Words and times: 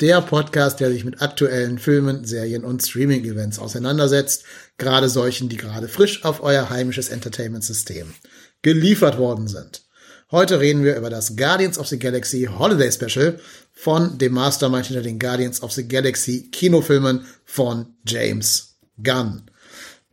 der 0.00 0.22
Podcast, 0.22 0.80
der 0.80 0.90
sich 0.90 1.04
mit 1.04 1.20
aktuellen 1.20 1.78
Filmen, 1.78 2.24
Serien 2.24 2.64
und 2.64 2.82
Streaming-Events 2.82 3.58
auseinandersetzt, 3.58 4.44
gerade 4.78 5.08
solchen, 5.08 5.48
die 5.48 5.56
gerade 5.56 5.88
frisch 5.88 6.24
auf 6.24 6.42
euer 6.42 6.70
heimisches 6.70 7.10
Entertainment-System 7.10 8.14
geliefert 8.62 9.18
worden 9.18 9.46
sind. 9.48 9.82
Heute 10.30 10.60
reden 10.60 10.84
wir 10.84 10.96
über 10.96 11.10
das 11.10 11.36
Guardians 11.36 11.78
of 11.78 11.88
the 11.88 11.98
Galaxy 11.98 12.48
Holiday 12.50 12.90
Special 12.92 13.38
von 13.72 14.16
dem 14.16 14.32
Mastermind 14.32 14.86
hinter 14.86 15.02
den 15.02 15.18
Guardians 15.18 15.62
of 15.62 15.72
the 15.72 15.86
Galaxy 15.86 16.50
Kinofilmen 16.50 17.26
von 17.44 17.94
James 18.06 18.76
Gunn. 19.02 19.42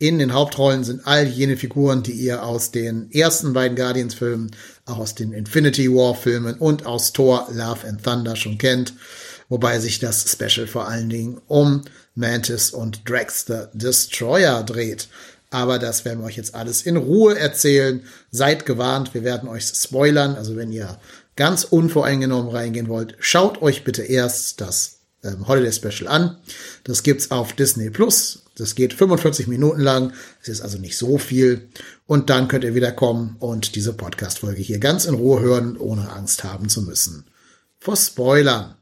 In 0.00 0.18
den 0.18 0.32
Hauptrollen 0.32 0.84
sind 0.84 1.06
all 1.06 1.26
jene 1.26 1.56
Figuren, 1.56 2.02
die 2.02 2.12
ihr 2.12 2.44
aus 2.44 2.70
den 2.70 3.10
ersten 3.10 3.52
beiden 3.52 3.76
Guardians-Filmen, 3.76 4.52
auch 4.86 4.98
aus 4.98 5.14
den 5.14 5.32
Infinity 5.32 5.88
War-Filmen 5.88 6.54
und 6.54 6.86
aus 6.86 7.12
Thor, 7.12 7.48
Love 7.52 7.86
and 7.86 8.04
Thunder 8.04 8.36
schon 8.36 8.58
kennt. 8.58 8.94
Wobei 9.48 9.78
sich 9.80 9.98
das 9.98 10.30
Special 10.30 10.66
vor 10.66 10.88
allen 10.88 11.08
Dingen 11.08 11.40
um 11.46 11.82
Mantis 12.14 12.70
und 12.70 13.08
Drax 13.08 13.46
the 13.46 13.64
Destroyer 13.72 14.62
dreht. 14.62 15.08
Aber 15.50 15.78
das 15.78 16.04
werden 16.04 16.20
wir 16.20 16.26
euch 16.26 16.36
jetzt 16.36 16.54
alles 16.54 16.82
in 16.82 16.96
Ruhe 16.96 17.38
erzählen. 17.38 18.02
Seid 18.30 18.66
gewarnt, 18.66 19.14
wir 19.14 19.24
werden 19.24 19.48
euch 19.48 19.64
spoilern. 19.64 20.36
Also 20.36 20.56
wenn 20.56 20.70
ihr 20.70 20.98
ganz 21.36 21.64
unvoreingenommen 21.64 22.50
reingehen 22.50 22.88
wollt, 22.88 23.16
schaut 23.20 23.62
euch 23.62 23.84
bitte 23.84 24.02
erst 24.02 24.60
das 24.60 24.98
ähm, 25.24 25.48
Holiday 25.48 25.72
Special 25.72 26.08
an. 26.08 26.36
Das 26.84 27.02
gibt's 27.02 27.30
auf 27.30 27.54
Disney 27.54 27.90
Plus. 27.90 28.42
Das 28.56 28.74
geht 28.74 28.92
45 28.92 29.46
Minuten 29.46 29.80
lang. 29.80 30.12
Es 30.42 30.48
ist 30.48 30.60
also 30.60 30.78
nicht 30.78 30.98
so 30.98 31.16
viel. 31.16 31.68
Und 32.06 32.28
dann 32.28 32.48
könnt 32.48 32.64
ihr 32.64 32.74
wieder 32.74 32.92
kommen 32.92 33.36
und 33.38 33.76
diese 33.76 33.92
Podcast-Folge 33.92 34.60
hier 34.60 34.78
ganz 34.78 35.06
in 35.06 35.14
Ruhe 35.14 35.40
hören, 35.40 35.76
ohne 35.76 36.10
Angst 36.10 36.44
haben 36.44 36.68
zu 36.68 36.82
müssen. 36.82 37.24
Vor 37.78 37.96
Spoilern. 37.96 38.74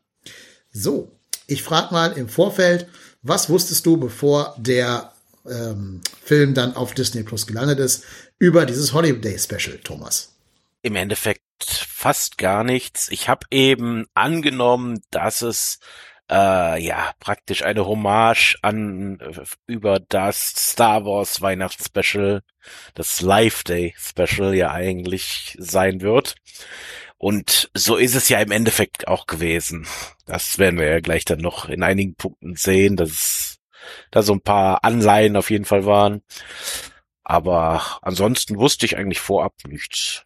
So, 0.79 1.11
ich 1.47 1.63
frage 1.63 1.95
mal 1.95 2.13
im 2.13 2.29
Vorfeld, 2.29 2.87
was 3.23 3.49
wusstest 3.49 3.87
du, 3.87 3.97
bevor 3.97 4.55
der 4.59 5.11
ähm, 5.49 6.03
Film 6.23 6.53
dann 6.53 6.77
auf 6.77 6.93
Disney 6.93 7.23
Plus 7.23 7.47
gelandet 7.47 7.79
ist, 7.79 8.05
über 8.39 8.67
dieses 8.67 8.93
Holiday 8.93 9.39
Special, 9.39 9.79
Thomas? 9.79 10.35
Im 10.83 10.97
Endeffekt 10.97 11.41
fast 11.65 12.37
gar 12.37 12.63
nichts. 12.63 13.09
Ich 13.11 13.31
habe 13.31 13.47
eben 13.51 14.05
angenommen, 14.13 15.01
dass 15.11 15.41
es 15.41 15.79
äh, 16.31 16.85
ja 16.85 17.13
praktisch 17.21 17.63
eine 17.63 17.87
Hommage 17.87 18.59
an 18.61 19.19
äh, 19.21 19.45
über 19.67 19.99
das 19.99 20.73
Star 20.73 21.07
Wars 21.07 21.41
Weihnachtsspecial, 21.41 22.43
das 22.95 23.23
Life 23.23 23.65
Day 23.65 23.95
Special 23.97 24.55
ja 24.55 24.73
eigentlich 24.73 25.57
sein 25.59 26.03
wird. 26.03 26.35
Und 27.19 27.70
so 27.75 27.97
ist 27.97 28.14
es 28.14 28.28
ja 28.28 28.41
im 28.41 28.50
Endeffekt 28.50 29.09
auch 29.09 29.27
gewesen. 29.27 29.86
Das 30.27 30.59
werden 30.59 30.78
wir 30.78 30.86
ja 30.86 31.00
gleich 31.00 31.25
dann 31.25 31.41
noch 31.41 31.69
in 31.69 31.83
einigen 31.83 32.14
Punkten 32.14 32.56
sehen, 32.56 32.97
dass 32.97 33.58
da 34.11 34.23
so 34.23 34.33
ein 34.33 34.41
paar 34.41 34.84
Anleihen 34.84 35.36
auf 35.36 35.50
jeden 35.50 35.64
Fall 35.64 35.86
waren. 35.86 36.23
Aber 37.25 37.98
ansonsten 38.03 38.56
wusste 38.56 38.86
ich 38.86 38.97
eigentlich 38.97 39.20
vorab 39.20 39.55
nichts. 39.67 40.23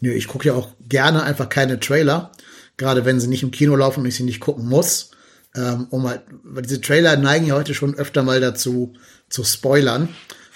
Nö, 0.00 0.12
ich 0.12 0.26
gucke 0.26 0.48
ja 0.48 0.54
auch 0.54 0.74
gerne 0.80 1.22
einfach 1.22 1.48
keine 1.48 1.78
Trailer, 1.78 2.32
gerade 2.76 3.04
wenn 3.04 3.20
sie 3.20 3.28
nicht 3.28 3.42
im 3.42 3.52
Kino 3.52 3.76
laufen 3.76 4.00
und 4.00 4.06
ich 4.06 4.16
sie 4.16 4.24
nicht 4.24 4.40
gucken 4.40 4.66
muss 4.66 5.12
ähm, 5.54 5.86
um 5.90 6.08
halt, 6.08 6.22
weil 6.42 6.62
diese 6.62 6.80
Trailer 6.80 7.16
neigen 7.16 7.46
ja 7.46 7.54
heute 7.54 7.74
schon 7.74 7.94
öfter 7.94 8.22
mal 8.22 8.40
dazu 8.40 8.94
zu 9.28 9.44
spoilern 9.44 10.08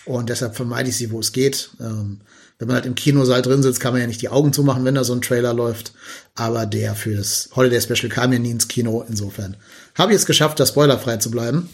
und 0.04 0.28
deshalb 0.28 0.56
vermeide 0.56 0.88
ich 0.88 0.96
sie, 0.96 1.10
wo 1.10 1.20
es 1.20 1.32
geht. 1.32 1.70
Ähm, 1.80 2.20
wenn 2.58 2.68
man 2.68 2.76
halt 2.76 2.86
im 2.86 2.94
Kinosaal 2.94 3.42
drin 3.42 3.62
sitzt, 3.62 3.80
kann 3.80 3.92
man 3.92 4.00
ja 4.00 4.06
nicht 4.06 4.22
die 4.22 4.30
Augen 4.30 4.52
zumachen, 4.52 4.84
wenn 4.84 4.94
da 4.94 5.04
so 5.04 5.12
ein 5.12 5.20
Trailer 5.20 5.52
läuft. 5.52 5.92
Aber 6.34 6.64
der 6.64 6.94
für 6.94 7.14
das 7.14 7.50
Holiday 7.54 7.80
Special 7.80 8.08
kam 8.08 8.32
ja 8.32 8.38
nie 8.38 8.50
ins 8.50 8.68
Kino. 8.68 9.04
Insofern 9.06 9.56
habe 9.94 10.12
ich 10.12 10.16
es 10.16 10.26
geschafft, 10.26 10.58
da 10.58 10.66
spoilerfrei 10.66 11.18
zu 11.18 11.30
bleiben. 11.30 11.68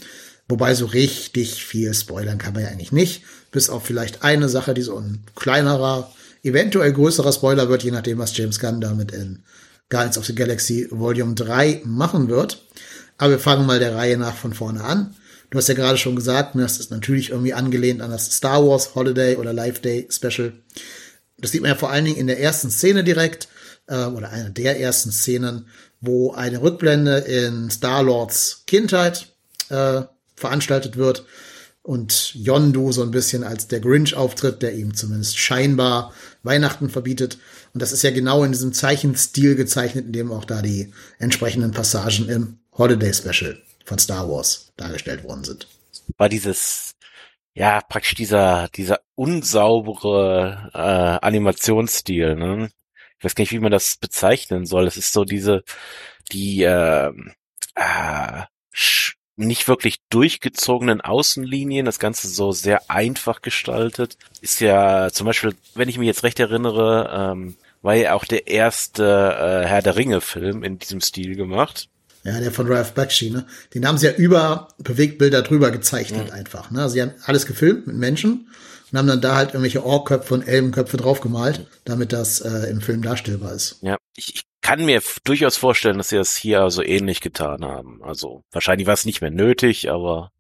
Wobei 0.48 0.75
so 0.75 0.87
richtig 0.87 1.65
viel 1.65 1.94
spoilern 1.94 2.38
kann 2.38 2.54
man 2.54 2.65
ja 2.65 2.69
eigentlich 2.69 2.92
nicht. 2.92 3.22
Bis 3.53 3.71
auf 3.71 3.84
vielleicht 3.84 4.25
eine 4.25 4.48
Sache, 4.48 4.75
die 4.75 4.82
so 4.82 4.98
ein 4.98 5.22
kleinerer, 5.37 6.10
eventuell 6.42 6.92
größerer 6.92 7.32
Spoiler 7.32 7.69
wird, 7.69 7.84
je 7.84 7.92
nachdem, 7.92 8.19
was 8.19 8.37
James 8.37 8.59
Gunn 8.59 8.81
damit 8.81 9.12
in 9.12 9.44
Guardians 9.88 10.19
of 10.19 10.26
the 10.26 10.34
Galaxy 10.34 10.88
Volume 10.91 11.34
3 11.34 11.82
machen 11.84 12.28
wird. 12.28 12.65
Aber 13.19 13.31
wir 13.31 13.38
fangen 13.38 13.66
mal 13.66 13.78
der 13.78 13.94
Reihe 13.94 14.16
nach 14.16 14.34
von 14.34 14.53
vorne 14.53 14.82
an. 14.82 15.15
Du 15.53 15.59
hast 15.59 15.69
ja 15.69 15.75
gerade 15.75 15.99
schon 15.99 16.17
gesagt, 16.17 16.55
das 16.55 16.81
ist 16.81 16.91
natürlich 16.91 17.29
irgendwie 17.29 17.53
angelehnt 17.53 18.01
an 18.01 18.11
das 18.11 18.25
Star 18.33 18.67
Wars 18.67 18.95
Holiday 18.95 19.37
oder 19.37 19.53
Life 19.53 19.83
Day 19.83 20.09
Special. 20.11 20.55
Das 21.37 21.51
sieht 21.51 21.61
man 21.61 21.69
ja 21.69 21.75
vor 21.75 21.91
allen 21.91 22.07
Dingen 22.07 22.17
in 22.17 22.27
der 22.27 22.41
ersten 22.41 22.71
Szene 22.71 23.05
direkt, 23.05 23.49
äh, 23.87 24.07
oder 24.07 24.31
einer 24.31 24.49
der 24.49 24.81
ersten 24.81 25.13
Szenen, 25.13 25.67
wo 26.01 26.33
eine 26.33 26.63
Rückblende 26.63 27.19
in 27.19 27.69
Star-Lords 27.69 28.63
Kindheit 28.67 29.27
äh, 29.69 30.01
veranstaltet 30.37 30.97
wird 30.97 31.27
und 31.83 32.34
Yondu 32.34 32.91
so 32.91 33.03
ein 33.03 33.11
bisschen 33.11 33.45
als 33.45 33.69
der 33.69 33.81
Grinch 33.81 34.15
auftritt, 34.15 34.63
der 34.63 34.73
ihm 34.73 34.95
zumindest 34.95 35.37
scheinbar 35.37 36.15
Weihnachten 36.43 36.89
verbietet. 36.89 37.37
Und 37.75 37.83
das 37.83 37.93
ist 37.93 38.03
ja 38.03 38.11
genau 38.11 38.43
in 38.43 38.53
diesem 38.53 38.73
Zeichenstil 38.73 39.55
gezeichnet, 39.57 40.07
in 40.07 40.13
dem 40.15 40.33
auch 40.33 40.47
da 40.47 40.63
die 40.63 40.95
entsprechenden 41.19 41.73
Passagen 41.73 42.31
im 42.31 42.59
Holiday 42.73 43.13
Special 43.13 43.59
von 43.92 43.98
Star 43.98 44.26
Wars 44.26 44.72
dargestellt 44.76 45.22
worden 45.22 45.44
sind. 45.44 45.66
War 46.16 46.30
dieses, 46.30 46.94
ja, 47.53 47.82
praktisch 47.82 48.14
dieser, 48.14 48.69
dieser 48.75 49.00
unsaubere 49.16 50.70
äh, 50.72 51.26
Animationsstil, 51.26 52.34
ne? 52.34 52.70
Ich 53.19 53.25
weiß 53.25 53.34
gar 53.34 53.42
nicht, 53.42 53.53
wie 53.53 53.58
man 53.58 53.70
das 53.70 53.98
bezeichnen 53.98 54.64
soll. 54.64 54.86
Es 54.86 54.97
ist 54.97 55.12
so 55.12 55.25
diese, 55.25 55.62
die 56.32 56.62
äh, 56.62 57.12
äh, 57.75 58.42
nicht 59.36 59.69
wirklich 59.69 59.98
durchgezogenen 60.09 61.03
Außenlinien, 61.03 61.84
das 61.84 61.98
Ganze 61.98 62.28
so 62.28 62.50
sehr 62.50 62.91
einfach 62.91 63.42
gestaltet. 63.42 64.16
Ist 64.41 64.60
ja 64.60 65.10
zum 65.10 65.26
Beispiel, 65.26 65.54
wenn 65.74 65.91
ich 65.91 65.98
mich 65.98 66.06
jetzt 66.06 66.22
recht 66.22 66.41
erinnere, 66.41 67.34
ähm, 67.34 67.56
war 67.82 67.94
ja 67.94 68.14
auch 68.14 68.24
der 68.24 68.47
erste 68.47 69.04
äh, 69.04 69.66
Herr 69.66 69.82
der 69.82 69.97
Ringe-Film 69.97 70.64
in 70.64 70.78
diesem 70.78 71.03
Stil 71.03 71.36
gemacht. 71.36 71.91
Ja, 72.25 72.38
der 72.38 72.53
von 72.53 72.71
Ralph 72.71 72.93
Bakshi, 72.93 73.31
ne? 73.31 73.47
Den 73.75 73.87
haben 73.87 73.99
sie 73.99 74.06
ja 74.06 74.12
über 74.12 74.69
Bewegtbilder 74.78 75.43
drüber 75.43 75.71
gezeichnet 75.71 76.28
mhm. 76.28 76.33
einfach. 76.33 76.71
Ne? 76.71 76.83
Also 76.83 76.94
sie 76.94 77.03
haben 77.03 77.15
alles 77.25 77.47
gefilmt 77.47 77.88
mit 77.88 77.97
Menschen 77.97 78.49
und 78.91 78.99
haben 78.99 79.09
dann 79.09 79.21
da 79.21 79.34
halt 79.34 79.50
irgendwelche 79.50 79.84
Ohrköpfe 79.84 80.34
und 80.34 80.47
Elbenköpfe 80.47 80.97
draufgemalt, 80.97 81.66
damit 81.84 82.12
das 82.12 82.41
äh, 82.41 82.71
im 82.71 82.81
Film 82.81 83.03
darstellbar 83.03 83.53
ist. 83.53 83.78
Ja, 83.83 83.97
ich, 84.15 84.37
ich 84.37 84.43
kann 84.60 84.84
mir 84.84 85.03
durchaus 85.25 85.56
vorstellen, 85.56 85.99
dass 85.99 86.10
sie 86.10 86.16
das 86.16 86.37
hier 86.37 86.71
so 86.71 86.83
ähnlich 86.83 87.21
getan 87.21 87.65
haben. 87.65 88.00
Also 88.05 88.44
wahrscheinlich 88.53 88.87
war 88.87 88.94
es 88.94 89.04
nicht 89.04 89.21
mehr 89.21 89.33
nötig, 89.33 89.91
aber 89.91 90.31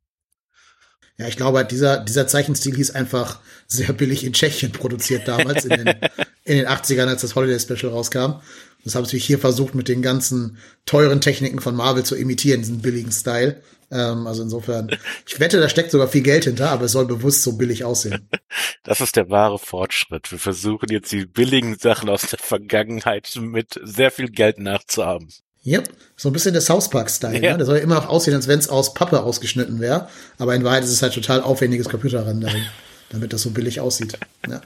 ja, 1.18 1.28
ich 1.28 1.36
glaube, 1.36 1.64
dieser, 1.64 1.98
dieser 1.98 2.26
Zeichenstil 2.26 2.74
hieß 2.74 2.92
einfach 2.92 3.40
sehr 3.66 3.92
billig 3.92 4.24
in 4.24 4.32
Tschechien 4.32 4.72
produziert 4.72 5.28
damals, 5.28 5.64
in 5.64 5.84
den, 5.84 5.94
in 6.44 6.56
den 6.56 6.66
80ern, 6.66 7.06
als 7.06 7.22
das 7.22 7.34
Holiday 7.34 7.58
Special 7.58 7.92
rauskam. 7.92 8.40
Das 8.84 8.94
habe 8.94 9.06
ich 9.06 9.24
hier 9.24 9.38
versucht, 9.38 9.74
mit 9.74 9.88
den 9.88 10.02
ganzen 10.02 10.58
teuren 10.86 11.20
Techniken 11.20 11.60
von 11.60 11.74
Marvel 11.74 12.04
zu 12.04 12.16
imitieren, 12.16 12.62
diesen 12.62 12.82
billigen 12.82 13.12
Style. 13.12 13.62
Ähm, 13.92 14.26
also 14.26 14.42
insofern, 14.42 14.90
ich 15.26 15.38
wette, 15.38 15.60
da 15.60 15.68
steckt 15.68 15.90
sogar 15.90 16.08
viel 16.08 16.22
Geld 16.22 16.44
hinter, 16.44 16.70
aber 16.70 16.86
es 16.86 16.92
soll 16.92 17.06
bewusst 17.06 17.42
so 17.42 17.52
billig 17.52 17.84
aussehen. 17.84 18.28
Das 18.84 19.00
ist 19.00 19.14
der 19.14 19.30
wahre 19.30 19.60
Fortschritt. 19.60 20.32
Wir 20.32 20.40
versuchen 20.40 20.90
jetzt 20.90 21.12
die 21.12 21.24
billigen 21.24 21.78
Sachen 21.78 22.08
aus 22.08 22.22
der 22.22 22.40
Vergangenheit 22.40 23.30
mit 23.40 23.80
sehr 23.84 24.10
viel 24.10 24.28
Geld 24.28 24.58
nachzuhaben. 24.58 25.28
Yep, 25.64 25.88
so 26.16 26.28
ein 26.28 26.32
bisschen 26.32 26.52
der 26.52 26.62
South 26.62 26.90
Park-Style. 26.90 27.40
Ja. 27.40 27.52
Ne? 27.52 27.58
Der 27.58 27.66
soll 27.66 27.76
ja 27.76 27.82
immer 27.82 27.94
noch 27.94 28.08
aussehen, 28.08 28.34
als 28.34 28.48
wenn 28.48 28.58
es 28.58 28.68
aus 28.68 28.94
Pappe 28.94 29.22
ausgeschnitten 29.22 29.78
wäre. 29.78 30.08
Aber 30.38 30.56
in 30.56 30.64
Wahrheit 30.64 30.82
ist 30.82 30.90
es 30.90 31.00
halt 31.00 31.14
total 31.14 31.40
aufwendiges 31.42 31.88
Computerrendering, 31.88 32.64
damit 33.10 33.32
das 33.32 33.42
so 33.42 33.50
billig 33.50 33.78
aussieht. 33.78 34.18
Ja. 34.48 34.62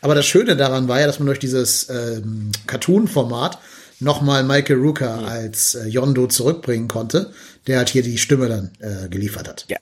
Aber 0.00 0.14
das 0.14 0.26
Schöne 0.26 0.56
daran 0.56 0.88
war 0.88 1.00
ja, 1.00 1.06
dass 1.06 1.18
man 1.18 1.26
durch 1.26 1.38
dieses 1.38 1.88
ähm, 1.88 2.52
Cartoon-Format 2.66 3.58
nochmal 4.00 4.44
Michael 4.44 4.78
Rooker 4.78 5.18
mhm. 5.18 5.26
als 5.26 5.74
äh, 5.74 5.86
Yondo 5.86 6.26
zurückbringen 6.26 6.88
konnte, 6.88 7.32
der 7.66 7.78
halt 7.78 7.88
hier 7.88 8.02
die 8.02 8.18
Stimme 8.18 8.48
dann 8.48 8.70
äh, 8.80 9.08
geliefert 9.08 9.48
hat. 9.48 9.66
Ja, 9.68 9.78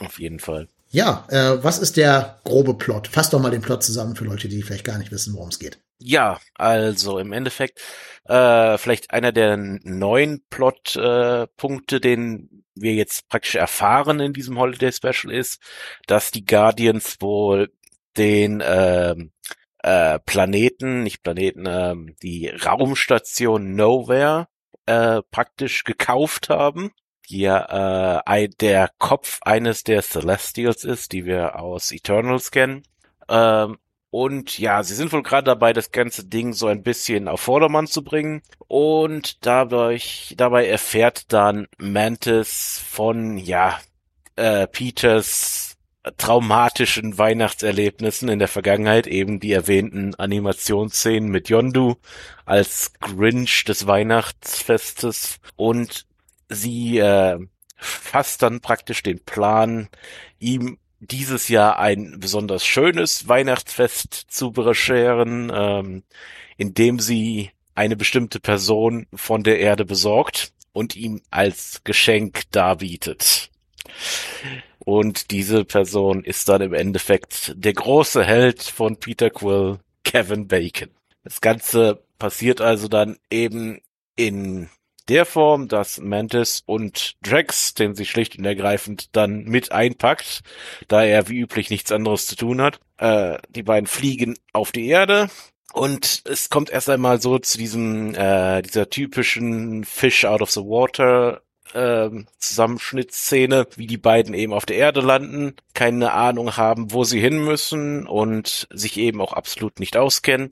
auf 0.00 0.18
jeden 0.18 0.40
Fall. 0.40 0.68
Ja, 0.90 1.26
äh, 1.28 1.62
was 1.62 1.78
ist 1.78 1.96
der 1.96 2.40
grobe 2.44 2.74
Plot? 2.74 3.08
Fass 3.08 3.30
doch 3.30 3.40
mal 3.40 3.50
den 3.50 3.60
Plot 3.60 3.82
zusammen 3.82 4.16
für 4.16 4.24
Leute, 4.24 4.48
die 4.48 4.62
vielleicht 4.62 4.84
gar 4.84 4.98
nicht 4.98 5.12
wissen, 5.12 5.34
worum 5.34 5.48
es 5.48 5.58
geht. 5.58 5.78
Ja, 5.98 6.40
also 6.54 7.18
im 7.18 7.32
Endeffekt 7.32 7.80
äh, 8.24 8.78
vielleicht 8.78 9.10
einer 9.10 9.32
der 9.32 9.56
neuen 9.56 10.42
Plot-Punkte, 10.48 11.96
äh, 11.96 12.00
den 12.00 12.64
wir 12.74 12.94
jetzt 12.94 13.28
praktisch 13.28 13.56
erfahren 13.56 14.20
in 14.20 14.32
diesem 14.32 14.58
Holiday 14.58 14.92
Special 14.92 15.32
ist, 15.32 15.60
dass 16.06 16.30
die 16.30 16.44
Guardians 16.44 17.16
wohl 17.20 17.70
den 18.18 18.62
ähm, 18.66 19.32
äh, 19.82 20.18
Planeten, 20.20 21.02
nicht 21.02 21.22
Planeten, 21.22 21.64
ähm, 21.66 22.16
die 22.22 22.48
Raumstation 22.48 23.74
Nowhere 23.74 24.48
äh, 24.86 25.22
praktisch 25.30 25.84
gekauft 25.84 26.48
haben, 26.48 26.90
die 27.28 27.40
ja 27.40 28.22
äh, 28.26 28.48
der 28.48 28.90
Kopf 28.98 29.38
eines 29.42 29.84
der 29.84 30.02
Celestials 30.02 30.84
ist, 30.84 31.12
die 31.12 31.24
wir 31.24 31.58
aus 31.58 31.92
Eternals 31.92 32.50
kennen. 32.50 32.82
Ähm, 33.28 33.78
und 34.10 34.58
ja, 34.58 34.82
sie 34.82 34.94
sind 34.94 35.12
wohl 35.12 35.22
gerade 35.22 35.44
dabei, 35.44 35.74
das 35.74 35.92
ganze 35.92 36.24
Ding 36.24 36.54
so 36.54 36.66
ein 36.66 36.82
bisschen 36.82 37.28
auf 37.28 37.42
Vordermann 37.42 37.86
zu 37.86 38.02
bringen. 38.02 38.42
Und 38.66 39.44
dadurch, 39.44 40.34
dabei 40.38 40.66
erfährt 40.66 41.32
dann 41.32 41.68
Mantis 41.76 42.82
von, 42.88 43.36
ja, 43.36 43.78
äh, 44.36 44.66
Peters 44.66 45.67
traumatischen 46.16 47.18
Weihnachtserlebnissen 47.18 48.28
in 48.28 48.38
der 48.38 48.48
Vergangenheit, 48.48 49.06
eben 49.06 49.40
die 49.40 49.52
erwähnten 49.52 50.14
Animationsszenen 50.14 51.30
mit 51.30 51.48
Yondu 51.48 51.96
als 52.44 52.92
Grinch 53.00 53.64
des 53.64 53.86
Weihnachtsfestes 53.86 55.38
und 55.56 56.06
sie 56.48 56.98
äh, 56.98 57.38
fasst 57.76 58.42
dann 58.42 58.60
praktisch 58.60 59.02
den 59.02 59.20
Plan, 59.20 59.88
ihm 60.38 60.78
dieses 61.00 61.48
Jahr 61.48 61.78
ein 61.78 62.16
besonders 62.18 62.64
schönes 62.64 63.28
Weihnachtsfest 63.28 64.12
zu 64.28 64.50
bescheren, 64.50 65.52
ähm, 65.54 66.02
indem 66.56 66.98
sie 66.98 67.50
eine 67.74 67.96
bestimmte 67.96 68.40
Person 68.40 69.06
von 69.14 69.44
der 69.44 69.60
Erde 69.60 69.84
besorgt 69.84 70.52
und 70.72 70.96
ihm 70.96 71.22
als 71.30 71.82
Geschenk 71.84 72.50
darbietet. 72.50 73.50
Und 74.88 75.32
diese 75.32 75.66
Person 75.66 76.24
ist 76.24 76.48
dann 76.48 76.62
im 76.62 76.72
Endeffekt 76.72 77.52
der 77.54 77.74
große 77.74 78.24
Held 78.24 78.62
von 78.62 78.96
Peter 78.96 79.28
Quill, 79.28 79.80
Kevin 80.02 80.48
Bacon. 80.48 80.88
Das 81.24 81.42
Ganze 81.42 82.02
passiert 82.18 82.62
also 82.62 82.88
dann 82.88 83.18
eben 83.30 83.82
in 84.16 84.70
der 85.06 85.26
Form, 85.26 85.68
dass 85.68 86.00
Mantis 86.00 86.62
und 86.64 87.16
Drax, 87.20 87.74
den 87.74 87.94
sie 87.94 88.06
schlicht 88.06 88.38
und 88.38 88.46
ergreifend 88.46 89.14
dann 89.14 89.44
mit 89.44 89.72
einpackt, 89.72 90.40
da 90.88 91.04
er 91.04 91.28
wie 91.28 91.40
üblich 91.40 91.68
nichts 91.68 91.92
anderes 91.92 92.26
zu 92.26 92.36
tun 92.36 92.62
hat. 92.62 92.80
Äh, 92.96 93.36
die 93.50 93.64
beiden 93.64 93.86
fliegen 93.86 94.38
auf 94.54 94.72
die 94.72 94.88
Erde, 94.88 95.28
und 95.74 96.22
es 96.24 96.48
kommt 96.48 96.70
erst 96.70 96.88
einmal 96.88 97.20
so 97.20 97.38
zu 97.38 97.58
diesem, 97.58 98.14
äh, 98.14 98.62
dieser 98.62 98.88
typischen 98.88 99.84
Fish 99.84 100.24
out 100.24 100.40
of 100.40 100.50
the 100.50 100.62
water 100.62 101.42
ähm, 101.74 102.26
Zusammenschnittsszene, 102.38 103.66
wie 103.76 103.86
die 103.86 103.98
beiden 103.98 104.34
eben 104.34 104.52
auf 104.52 104.66
der 104.66 104.76
Erde 104.76 105.00
landen, 105.00 105.54
keine 105.74 106.12
Ahnung 106.12 106.56
haben, 106.56 106.92
wo 106.92 107.04
sie 107.04 107.20
hin 107.20 107.44
müssen 107.44 108.06
und 108.06 108.68
sich 108.70 108.96
eben 108.98 109.20
auch 109.20 109.32
absolut 109.32 109.80
nicht 109.80 109.96
auskennen 109.96 110.50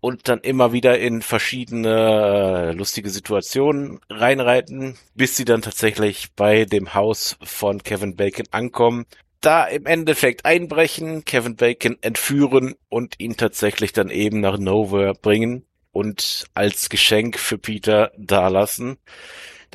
und 0.00 0.28
dann 0.28 0.40
immer 0.40 0.72
wieder 0.72 0.98
in 0.98 1.22
verschiedene 1.22 2.70
äh, 2.70 2.72
lustige 2.72 3.10
Situationen 3.10 4.00
reinreiten, 4.08 4.96
bis 5.14 5.36
sie 5.36 5.44
dann 5.44 5.62
tatsächlich 5.62 6.28
bei 6.36 6.64
dem 6.64 6.94
Haus 6.94 7.36
von 7.42 7.82
Kevin 7.82 8.16
Bacon 8.16 8.46
ankommen, 8.50 9.06
da 9.40 9.64
im 9.64 9.86
Endeffekt 9.86 10.44
einbrechen, 10.44 11.24
Kevin 11.24 11.56
Bacon 11.56 11.96
entführen 12.00 12.74
und 12.88 13.18
ihn 13.18 13.36
tatsächlich 13.36 13.92
dann 13.92 14.10
eben 14.10 14.40
nach 14.40 14.58
Nowhere 14.58 15.14
bringen 15.14 15.64
und 15.92 16.46
als 16.54 16.88
Geschenk 16.88 17.38
für 17.38 17.58
Peter 17.58 18.12
dalassen. 18.18 18.98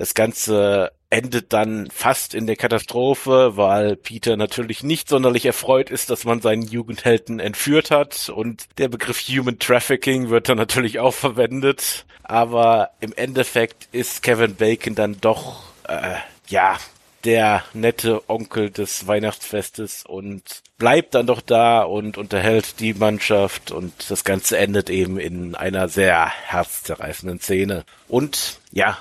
Das 0.02 0.16
Ganze 0.16 0.94
endet 1.12 1.54
dann 1.54 1.88
fast 1.92 2.34
in 2.34 2.48
der 2.48 2.56
Katastrophe, 2.56 3.56
weil 3.56 3.96
Peter 3.96 4.36
natürlich 4.36 4.82
nicht 4.82 5.08
sonderlich 5.08 5.46
erfreut 5.46 5.92
ist, 5.92 6.10
dass 6.10 6.26
man 6.26 6.42
seinen 6.42 6.64
Jugendhelden 6.64 7.40
entführt 7.40 7.92
hat 7.92 8.30
und 8.30 8.66
der 8.80 8.88
Begriff 8.88 9.20
Human 9.28 9.60
Trafficking 9.60 10.32
wird 10.32 10.50
dann 10.50 10.58
natürlich 10.58 10.98
auch 10.98 11.14
verwendet. 11.14 12.06
Aber 12.24 12.90
im 13.00 13.14
Endeffekt 13.14 13.90
ist 13.92 14.24
Kevin 14.24 14.56
Bacon 14.56 14.96
dann 14.96 15.22
doch, 15.22 15.66
äh, 15.88 16.16
ja, 16.48 16.80
der 17.24 17.64
nette 17.76 18.28
Onkel 18.28 18.72
des 18.72 19.06
Weihnachtsfestes 19.06 20.04
und 20.04 20.64
bleibt 20.80 21.14
dann 21.14 21.28
doch 21.28 21.42
da 21.42 21.84
und 21.84 22.18
unterhält 22.18 22.80
die 22.80 22.96
Mannschaft 22.96 23.70
und 23.70 24.10
das 24.10 24.24
Ganze 24.24 24.58
endet 24.58 24.90
eben 24.90 25.20
in 25.20 25.54
einer 25.54 25.90
sehr 25.90 26.28
herzzerreißenden 26.28 27.40
Szene. 27.40 27.84
Und 28.08 28.60
ja, 28.72 28.98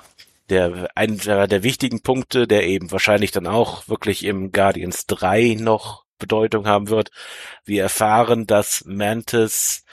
der, 0.50 0.88
einer 0.94 1.46
der 1.46 1.62
wichtigen 1.62 2.02
Punkte, 2.02 2.46
der 2.46 2.66
eben 2.66 2.90
wahrscheinlich 2.90 3.30
dann 3.30 3.46
auch 3.46 3.88
wirklich 3.88 4.24
im 4.24 4.52
Guardians 4.52 5.06
3 5.06 5.56
noch 5.58 6.04
Bedeutung 6.18 6.66
haben 6.66 6.88
wird. 6.88 7.10
Wir 7.64 7.82
erfahren, 7.82 8.46
dass 8.46 8.84
Mantis 8.84 9.84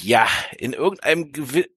ja 0.00 0.26
in 0.58 0.72
irgendeinem 0.72 1.32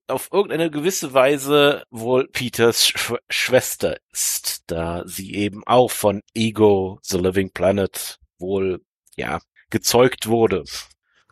auf 0.08 0.28
irgendeine 0.32 0.70
gewisse 0.70 1.14
Weise 1.14 1.84
wohl 1.90 2.28
Peters 2.28 2.86
Sch 2.86 3.14
Schwester 3.28 3.96
ist, 4.12 4.62
da 4.66 5.02
sie 5.06 5.34
eben 5.34 5.62
auch 5.66 5.90
von 5.90 6.22
Ego 6.34 6.98
the 7.02 7.18
Living 7.18 7.50
Planet 7.52 8.18
wohl 8.38 8.80
ja 9.16 9.40
gezeugt 9.70 10.26
wurde. 10.26 10.64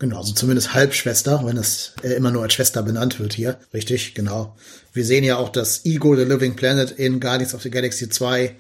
Genau, 0.01 0.19
also 0.19 0.33
zumindest 0.33 0.75
Halbschwester, 0.75 1.43
wenn 1.45 1.57
es 1.57 1.93
äh, 2.03 2.15
immer 2.15 2.33
nur 2.33 2.43
als 2.43 2.55
Schwester 2.55 2.83
benannt 2.83 3.21
wird 3.21 3.33
hier. 3.33 3.59
Richtig, 3.73 4.15
genau. 4.15 4.57
Wir 4.93 5.05
sehen 5.05 5.23
ja 5.23 5.37
auch, 5.37 5.51
dass 5.51 5.85
Ego 5.85 6.17
the 6.17 6.25
Living 6.25 6.57
Planet 6.57 6.91
in 6.91 7.21
Guardians 7.21 7.55
of 7.55 7.63
the 7.63 7.71
Galaxy 7.71 8.09
2 8.09 8.57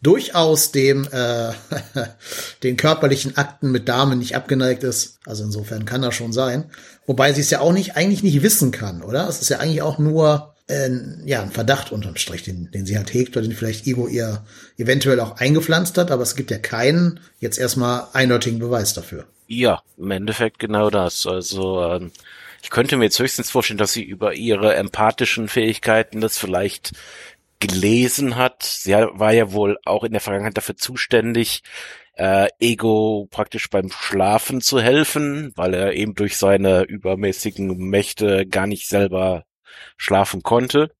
durchaus 0.00 0.72
dem 0.72 1.06
äh, 1.12 1.52
den 2.62 2.78
körperlichen 2.78 3.36
Akten 3.36 3.70
mit 3.70 3.86
Damen 3.88 4.18
nicht 4.18 4.34
abgeneigt 4.34 4.82
ist. 4.82 5.18
Also 5.26 5.44
insofern 5.44 5.84
kann 5.84 6.00
das 6.00 6.14
schon 6.14 6.32
sein. 6.32 6.70
Wobei 7.06 7.34
sie 7.34 7.42
es 7.42 7.50
ja 7.50 7.60
auch 7.60 7.72
nicht 7.72 7.96
eigentlich 7.96 8.22
nicht 8.22 8.42
wissen 8.42 8.70
kann, 8.70 9.02
oder? 9.02 9.28
Es 9.28 9.42
ist 9.42 9.50
ja 9.50 9.58
eigentlich 9.58 9.82
auch 9.82 9.98
nur 9.98 10.54
äh, 10.68 10.90
ja 11.24 11.42
ein 11.42 11.50
Verdacht 11.50 11.92
unterm 11.92 12.16
Strich, 12.16 12.42
den, 12.42 12.70
den 12.70 12.86
sie 12.86 12.96
halt 12.96 13.12
hegt 13.12 13.36
oder 13.36 13.46
den 13.46 13.56
vielleicht 13.56 13.86
Ego 13.86 14.06
ihr 14.06 14.44
eventuell 14.76 15.20
auch 15.20 15.36
eingepflanzt 15.38 15.98
hat. 15.98 16.10
Aber 16.10 16.22
es 16.22 16.36
gibt 16.36 16.50
ja 16.50 16.58
keinen 16.58 17.20
jetzt 17.40 17.58
erstmal 17.58 18.06
eindeutigen 18.12 18.58
Beweis 18.58 18.94
dafür. 18.94 19.26
Ja, 19.46 19.82
im 19.96 20.10
Endeffekt 20.10 20.58
genau 20.58 20.90
das. 20.90 21.26
Also 21.26 21.82
ähm, 21.82 22.12
ich 22.62 22.70
könnte 22.70 22.96
mir 22.96 23.04
jetzt 23.04 23.18
höchstens 23.18 23.50
vorstellen, 23.50 23.78
dass 23.78 23.92
sie 23.92 24.04
über 24.04 24.34
ihre 24.34 24.74
empathischen 24.74 25.48
Fähigkeiten 25.48 26.20
das 26.20 26.38
vielleicht 26.38 26.92
gelesen 27.60 28.36
hat. 28.36 28.62
Sie 28.62 28.92
war 28.92 29.32
ja 29.32 29.52
wohl 29.52 29.78
auch 29.84 30.04
in 30.04 30.12
der 30.12 30.20
Vergangenheit 30.20 30.56
dafür 30.56 30.76
zuständig, 30.76 31.62
äh, 32.14 32.48
Ego 32.60 33.28
praktisch 33.30 33.70
beim 33.70 33.90
Schlafen 33.90 34.60
zu 34.60 34.80
helfen, 34.80 35.52
weil 35.56 35.74
er 35.74 35.92
eben 35.94 36.14
durch 36.14 36.36
seine 36.36 36.82
übermäßigen 36.82 37.76
Mächte 37.78 38.46
gar 38.46 38.66
nicht 38.66 38.88
selber 38.88 39.44
schlafen 39.96 40.42
konnte. 40.42 40.90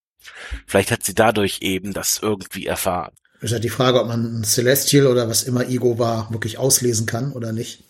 Vielleicht 0.67 0.91
hat 0.91 1.05
sie 1.05 1.15
dadurch 1.15 1.59
eben 1.63 1.93
das 1.93 2.19
irgendwie 2.23 2.67
erfahren. 2.67 3.15
Ist 3.41 3.53
ja 3.53 3.59
die 3.59 3.69
Frage, 3.69 4.01
ob 4.01 4.09
man 4.09 4.41
ein 4.41 4.45
Celestial 4.45 5.07
oder 5.07 5.29
was 5.29 5.45
immer 5.45 5.69
Ego 5.69 5.99
war, 5.99 6.31
wirklich 6.33 6.59
auslesen 6.59 7.07
kann 7.07 7.33
oder 7.33 7.53
nicht. 7.53 7.85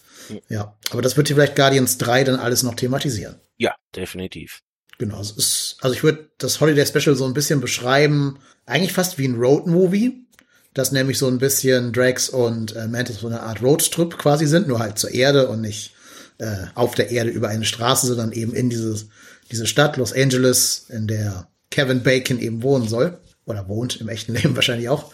Ja, 0.48 0.76
aber 0.90 1.00
das 1.00 1.16
wird 1.16 1.28
hier 1.28 1.36
vielleicht 1.36 1.56
Guardians 1.56 1.96
3 1.98 2.24
dann 2.24 2.36
alles 2.36 2.62
noch 2.62 2.74
thematisieren. 2.74 3.36
Ja, 3.56 3.74
definitiv. 3.96 4.60
Genau, 4.98 5.20
es 5.20 5.30
ist, 5.30 5.76
also 5.80 5.94
ich 5.94 6.02
würde 6.02 6.28
das 6.38 6.60
Holiday 6.60 6.84
Special 6.84 7.16
so 7.16 7.24
ein 7.24 7.32
bisschen 7.32 7.60
beschreiben, 7.60 8.38
eigentlich 8.66 8.92
fast 8.92 9.16
wie 9.16 9.26
ein 9.26 9.36
Road-Movie, 9.36 10.26
das 10.74 10.92
nämlich 10.92 11.18
so 11.18 11.28
ein 11.28 11.38
bisschen 11.38 11.92
Drax 11.92 12.28
und 12.28 12.76
äh, 12.76 12.88
Mantis 12.88 13.20
so 13.20 13.28
eine 13.28 13.40
Art 13.40 13.62
Roadtrip 13.62 14.18
quasi 14.18 14.46
sind, 14.46 14.68
nur 14.68 14.80
halt 14.80 14.98
zur 14.98 15.12
Erde 15.12 15.48
und 15.48 15.60
nicht 15.60 15.94
äh, 16.38 16.66
auf 16.74 16.94
der 16.94 17.10
Erde 17.10 17.30
über 17.30 17.48
eine 17.48 17.64
Straße, 17.64 18.06
sondern 18.08 18.32
eben 18.32 18.52
in 18.54 18.70
dieses, 18.70 19.08
diese 19.50 19.66
Stadt 19.66 19.96
Los 19.96 20.12
Angeles, 20.12 20.86
in 20.88 21.06
der 21.06 21.48
Kevin 21.70 22.02
Bacon 22.02 22.38
eben 22.38 22.62
wohnen 22.62 22.88
soll. 22.88 23.18
Oder 23.44 23.68
wohnt 23.68 24.00
im 24.00 24.08
echten 24.08 24.34
Leben 24.36 24.54
wahrscheinlich 24.54 24.88
auch. 24.88 25.12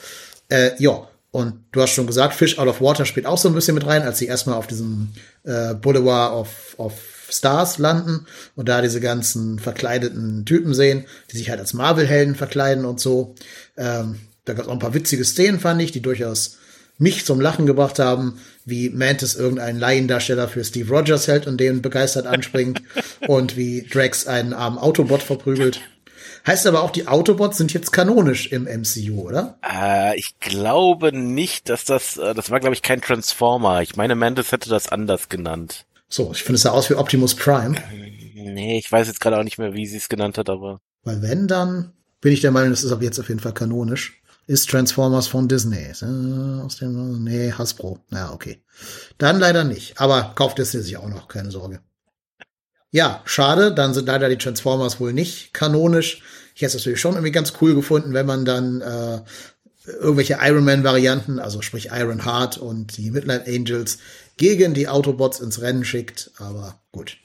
Äh, 0.49 0.71
ja, 0.79 1.09
und 1.31 1.55
du 1.73 1.83
hast 1.83 1.91
schon 1.91 2.07
gesagt, 2.07 2.35
Fish 2.35 2.59
Out 2.59 2.69
of 2.69 2.81
Water 2.81 3.07
spielt 3.07 3.27
auch 3.27 3.39
so 3.39 3.49
ein 3.49 3.55
bisschen 3.55 3.75
mit 3.75 3.87
rein, 3.87 4.03
als 4.03 4.19
sie 4.19 4.27
erstmal 4.27 4.57
auf 4.57 4.67
diesem 4.67 5.09
äh, 5.43 5.75
Boulevard 5.75 6.33
of, 6.33 6.75
of 6.79 6.93
Stars 7.29 7.79
landen 7.79 8.27
und 8.55 8.69
da 8.69 8.83
diese 8.83 9.01
ganzen 9.01 9.59
verkleideten 9.59 10.45
Typen 10.45 10.75
sehen, 10.75 11.07
die 11.33 11.37
sich 11.37 11.51
halt 11.51 11.59
als 11.59 11.75
Marvel-Helden 11.75 12.37
verkleiden 12.37 12.85
und 12.85 13.01
so. 13.01 13.35
Ähm, 13.77 14.21
da 14.45 14.53
gab 14.53 14.65
es 14.65 14.69
auch 14.69 14.75
ein 14.75 14.79
paar 14.79 14.95
witzige 14.95 15.25
Szenen, 15.25 15.59
fand 15.59 15.83
ich, 15.83 15.91
die 15.91 16.03
durchaus 16.03 16.59
mich 16.99 17.25
zum 17.25 17.41
Lachen 17.41 17.67
gebracht 17.67 17.99
haben, 17.99 18.39
wie 18.65 18.91
Mantis 18.91 19.35
irgendeinen 19.35 19.79
Laiendarsteller 19.79 20.49
für 20.49 20.65
Steve 20.65 20.89
Rogers 20.95 21.29
hält 21.29 21.47
und 21.47 21.59
den 21.59 21.83
begeistert 21.83 22.27
anspringt 22.27 22.83
und 23.27 23.57
wie 23.57 23.83
Drax 23.83 24.27
einen 24.27 24.53
armen 24.53 24.79
Autobot 24.79 25.23
verprügelt. 25.23 25.81
Heißt 26.47 26.67
aber 26.67 26.83
auch, 26.83 26.91
die 26.91 27.09
Autobots 27.09 27.57
sind 27.57 27.73
jetzt 27.73 27.91
kanonisch 27.91 28.49
im 28.53 28.65
MCU, 28.65 29.23
oder? 29.23 29.59
Äh, 29.67 30.19
ich 30.19 30.39
glaube 30.41 31.17
nicht, 31.17 31.71
dass 31.71 31.85
das, 31.85 32.19
äh, 32.19 32.35
das 32.35 32.51
war 32.51 32.61
glaube 32.61 32.75
ich 32.75 32.83
kein 32.83 33.01
Transformer. 33.01 33.81
Ich 33.81 33.97
meine, 33.97 34.15
Mantis 34.15 34.53
hätte 34.53 34.69
das 34.69 34.89
anders 34.89 35.31
genannt. 35.31 35.87
So, 36.09 36.33
ich 36.33 36.43
finde 36.43 36.57
es 36.57 36.63
sah 36.63 36.71
aus 36.71 36.91
wie 36.91 36.95
Optimus 36.95 37.35
Prime. 37.35 37.77
Nee, 38.35 38.79
ich 38.79 38.93
weiß 38.93 39.07
jetzt 39.07 39.21
gerade 39.21 39.39
auch 39.39 39.43
nicht 39.43 39.59
mehr, 39.59 39.73
wie 39.73 39.87
sie 39.87 39.97
es 39.97 40.11
genannt 40.11 40.37
hat, 40.37 40.51
aber. 40.51 40.81
Weil 41.03 41.23
wenn, 41.23 41.49
dann 41.49 41.93
bin 42.21 42.33
ich 42.33 42.43
der 42.43 42.51
Meinung, 42.51 42.71
das 42.71 42.85
ist 42.85 42.93
ab 42.93 43.03
jetzt 43.03 43.19
auf 43.19 43.29
jeden 43.29 43.41
Fall 43.41 43.55
kanonisch. 43.55 44.21
Ist 44.47 44.69
Transformers 44.69 45.27
von 45.27 45.49
Disney. 45.49 45.93
Äh, 46.03 46.63
aus 46.63 46.77
dem, 46.77 47.25
nee, 47.25 47.53
Hasbro. 47.53 47.99
Ja, 48.11 48.33
okay. 48.33 48.63
Dann 49.19 49.39
leider 49.39 49.65
nicht. 49.65 50.01
Aber 50.01 50.33
kauft 50.35 50.59
Disney 50.59 50.81
sich 50.81 50.97
auch 50.97 51.09
noch, 51.09 51.29
keine 51.29 51.51
Sorge. 51.51 51.81
Ja, 52.91 53.23
schade, 53.25 53.75
dann 53.75 53.93
sind 53.93 54.07
leider 54.07 54.29
die 54.29 54.39
Transformers 54.39 55.01
wohl 55.01 55.13
nicht 55.13 55.53
kanonisch. 55.53 56.23
Ich 56.55 56.63
hätte 56.63 56.77
es 56.77 56.83
natürlich 56.83 57.01
schon 57.01 57.15
irgendwie 57.15 57.33
ganz 57.33 57.55
cool 57.61 57.75
gefunden, 57.75 58.13
wenn 58.13 58.27
man 58.27 58.45
dann 58.45 58.81
äh, 58.83 59.21
irgendwelche 59.87 60.39
Iron 60.41 60.65
Man-Varianten, 60.65 61.41
also 61.41 61.61
sprich 61.61 61.89
Iron 61.91 62.25
Heart 62.25 62.59
und 62.59 62.97
die 62.97 63.11
Midnight 63.11 63.49
Angels, 63.49 63.99
gegen 64.37 64.75
die 64.75 64.89
Autobots 64.89 65.41
ins 65.41 65.61
Rennen 65.61 65.85
schickt. 65.85 66.31
Aber 66.39 66.81
gut. 66.93 67.17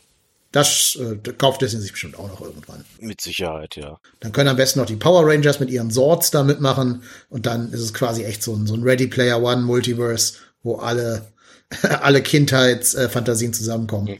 Das 0.52 0.98
äh, 1.00 1.18
kauft 1.34 1.62
Disney 1.62 1.80
sich 1.80 1.92
bestimmt 1.92 2.18
auch 2.18 2.28
noch 2.28 2.42
irgendwann. 2.42 2.84
Mit 3.00 3.22
Sicherheit, 3.22 3.76
ja. 3.76 4.00
Dann 4.20 4.32
können 4.32 4.50
am 4.50 4.56
besten 4.58 4.80
noch 4.80 4.88
die 4.88 4.96
Power 4.96 5.28
Rangers 5.28 5.60
mit 5.60 5.70
ihren 5.70 5.92
Swords 5.92 6.32
da 6.32 6.44
mitmachen 6.44 7.04
und 7.30 7.46
dann 7.46 7.72
ist 7.72 7.82
es 7.82 7.94
quasi 7.94 8.24
echt 8.24 8.42
so 8.42 8.56
ein, 8.56 8.66
so 8.66 8.74
ein 8.74 8.84
Ready 8.84 9.08
Player 9.08 9.42
One 9.42 9.62
Multiverse, 9.62 10.34
wo 10.64 10.78
alle, 10.78 11.28
alle 12.02 12.24
Kindheitsfantasien 12.24 13.54
zusammenkommen. 13.54 14.20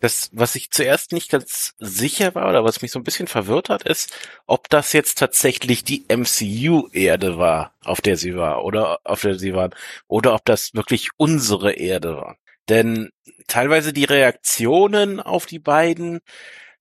Das, 0.00 0.30
was 0.32 0.54
ich 0.54 0.70
zuerst 0.70 1.12
nicht 1.12 1.30
ganz 1.30 1.74
sicher 1.78 2.34
war 2.34 2.48
oder 2.48 2.64
was 2.64 2.80
mich 2.80 2.90
so 2.90 2.98
ein 2.98 3.04
bisschen 3.04 3.26
verwirrt 3.26 3.68
hat, 3.68 3.82
ist, 3.82 4.10
ob 4.46 4.68
das 4.70 4.94
jetzt 4.94 5.18
tatsächlich 5.18 5.84
die 5.84 6.06
MCU-Erde 6.08 7.36
war, 7.36 7.74
auf 7.84 8.00
der 8.00 8.16
sie 8.16 8.34
war 8.34 8.64
oder 8.64 9.00
auf 9.04 9.20
der 9.20 9.38
sie 9.38 9.52
waren, 9.52 9.74
oder 10.08 10.34
ob 10.34 10.44
das 10.46 10.72
wirklich 10.72 11.10
unsere 11.18 11.72
Erde 11.72 12.16
war. 12.16 12.36
Denn 12.68 13.10
teilweise 13.46 13.92
die 13.92 14.04
Reaktionen 14.04 15.20
auf 15.20 15.46
die 15.46 15.58
beiden 15.58 16.20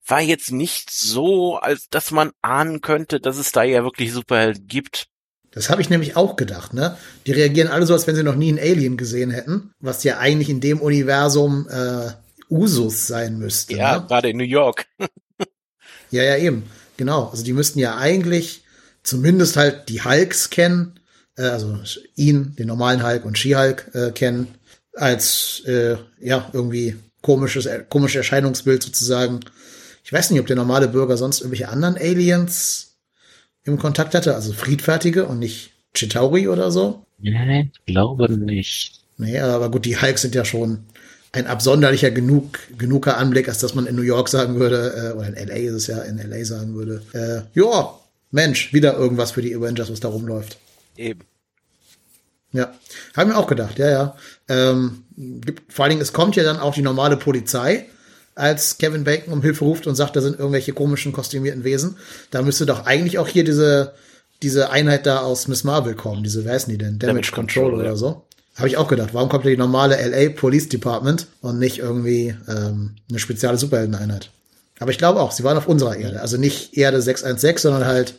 war 0.05 0.21
jetzt 0.21 0.51
nicht 0.51 0.89
so, 0.89 1.57
als 1.57 1.89
dass 1.89 2.11
man 2.11 2.31
ahnen 2.41 2.81
könnte, 2.81 3.19
dass 3.19 3.37
es 3.37 3.51
da 3.51 3.63
ja 3.63 3.83
wirklich 3.83 4.11
Superhelden 4.11 4.67
gibt. 4.67 5.07
Das 5.51 5.69
habe 5.69 5.81
ich 5.81 5.89
nämlich 5.89 6.15
auch 6.15 6.35
gedacht, 6.35 6.73
ne? 6.73 6.97
Die 7.25 7.31
reagieren 7.31 7.69
alle 7.69 7.85
so, 7.85 7.93
als 7.93 8.05
wenn 8.05 8.15
sie 8.15 8.23
noch 8.23 8.35
nie 8.35 8.49
einen 8.49 8.59
Alien 8.59 8.97
gesehen 8.97 9.31
hätten, 9.31 9.71
was 9.79 10.03
ja 10.03 10.19
eigentlich 10.19 10.49
in 10.49 10.61
dem 10.61 10.79
Universum 10.79 11.67
äh, 11.69 12.11
Usus 12.49 13.07
sein 13.07 13.37
müsste. 13.37 13.75
Ja, 13.75 13.99
ne? 13.99 14.05
gerade 14.07 14.29
in 14.29 14.37
New 14.37 14.43
York. 14.43 14.85
ja, 16.11 16.23
ja, 16.23 16.37
eben. 16.37 16.69
Genau. 16.97 17.29
Also 17.29 17.43
die 17.43 17.53
müssten 17.53 17.79
ja 17.79 17.97
eigentlich 17.97 18.63
zumindest 19.03 19.57
halt 19.57 19.89
die 19.89 20.03
Hulks 20.03 20.49
kennen, 20.49 20.99
äh, 21.37 21.43
also 21.43 21.79
ihn, 22.15 22.55
den 22.57 22.67
normalen 22.67 23.03
Hulk 23.03 23.25
und 23.25 23.37
She-Hulk 23.37 23.91
äh, 23.93 24.11
kennen, 24.11 24.55
als 24.99 25.63
äh, 25.65 25.97
ja 26.19 26.49
irgendwie 26.53 26.95
komisches, 27.21 27.67
komisches 27.89 28.17
Erscheinungsbild 28.17 28.83
sozusagen. 28.83 29.39
Ich 30.03 30.13
weiß 30.13 30.31
nicht, 30.31 30.39
ob 30.39 30.47
der 30.47 30.55
normale 30.55 30.87
Bürger 30.87 31.17
sonst 31.17 31.41
irgendwelche 31.41 31.69
anderen 31.69 31.97
Aliens 31.97 32.97
im 33.63 33.77
Kontakt 33.77 34.15
hatte, 34.15 34.35
also 34.35 34.53
friedfertige 34.53 35.25
und 35.25 35.39
nicht 35.39 35.71
Chitauri 35.93 36.47
oder 36.47 36.71
so. 36.71 37.05
Nee, 37.19 37.69
glaube 37.85 38.31
nicht. 38.31 39.01
Nee, 39.17 39.39
aber 39.39 39.69
gut, 39.69 39.85
die 39.85 40.01
Hulks 40.01 40.21
sind 40.21 40.35
ja 40.35 40.45
schon 40.45 40.85
ein 41.31 41.45
absonderlicher 41.45 42.09
genug, 42.09 42.59
genuger 42.77 43.17
Anblick, 43.17 43.47
als 43.49 43.59
dass 43.59 43.75
man 43.75 43.85
in 43.85 43.95
New 43.95 44.01
York 44.01 44.29
sagen 44.29 44.59
würde, 44.59 45.11
äh, 45.13 45.17
oder 45.17 45.27
in 45.27 45.47
LA 45.47 45.55
ist 45.55 45.73
es 45.73 45.87
ja, 45.87 45.99
in 45.99 46.17
LA 46.17 46.45
sagen 46.45 46.73
würde, 46.73 47.01
äh, 47.13 47.59
ja, 47.59 47.99
Mensch, 48.31 48.73
wieder 48.73 48.95
irgendwas 48.95 49.31
für 49.31 49.41
die 49.41 49.55
Avengers, 49.55 49.91
was 49.91 49.99
da 49.99 50.07
rumläuft. 50.07 50.57
Eben. 50.95 51.21
Ja, 52.51 52.73
haben 53.15 53.29
wir 53.29 53.37
auch 53.37 53.47
gedacht, 53.47 53.77
ja, 53.77 53.89
ja. 53.89 54.15
Ähm, 54.47 55.03
gibt, 55.17 55.71
vor 55.71 55.83
allen 55.83 55.91
Dingen, 55.91 56.01
es 56.01 56.13
kommt 56.13 56.35
ja 56.35 56.43
dann 56.43 56.59
auch 56.59 56.73
die 56.73 56.81
normale 56.81 57.17
Polizei, 57.17 57.85
als 58.35 58.77
Kevin 58.77 59.03
Bacon 59.03 59.33
um 59.33 59.41
Hilfe 59.41 59.65
ruft 59.65 59.85
und 59.85 59.95
sagt, 59.95 60.15
da 60.15 60.21
sind 60.21 60.39
irgendwelche 60.39 60.73
komischen, 60.73 61.11
kostümierten 61.11 61.63
Wesen. 61.63 61.97
Da 62.31 62.41
müsste 62.41 62.65
doch 62.65 62.85
eigentlich 62.85 63.19
auch 63.19 63.27
hier 63.27 63.43
diese, 63.43 63.93
diese 64.41 64.71
Einheit 64.71 65.05
da 65.05 65.19
aus 65.19 65.47
Miss 65.47 65.63
Marvel 65.63 65.95
kommen, 65.95 66.23
diese, 66.23 66.45
wer 66.45 66.53
heißen 66.53 66.71
die 66.71 66.77
denn? 66.77 66.99
Damage, 66.99 67.15
Damage 67.15 67.31
Control, 67.31 67.63
Control, 67.63 67.81
oder 67.81 67.89
ja. 67.91 67.95
so. 67.95 68.25
Habe 68.55 68.67
ich 68.67 68.77
auch 68.77 68.87
gedacht, 68.87 69.13
warum 69.13 69.29
kommt 69.29 69.45
die 69.45 69.55
normale 69.55 69.95
LA 69.95 70.31
Police 70.31 70.69
Department 70.69 71.27
und 71.41 71.59
nicht 71.59 71.79
irgendwie 71.79 72.35
ähm, 72.47 72.95
eine 73.09 73.19
spezielle 73.19 73.57
Superheldeneinheit? 73.57 74.31
Aber 74.79 74.91
ich 74.91 74.97
glaube 74.97 75.19
auch, 75.19 75.31
sie 75.31 75.43
waren 75.43 75.57
auf 75.57 75.67
unserer 75.67 75.95
Erde. 75.95 76.21
Also 76.21 76.37
nicht 76.37 76.77
Erde 76.77 77.01
616, 77.01 77.71
sondern 77.71 77.87
halt 77.87 78.15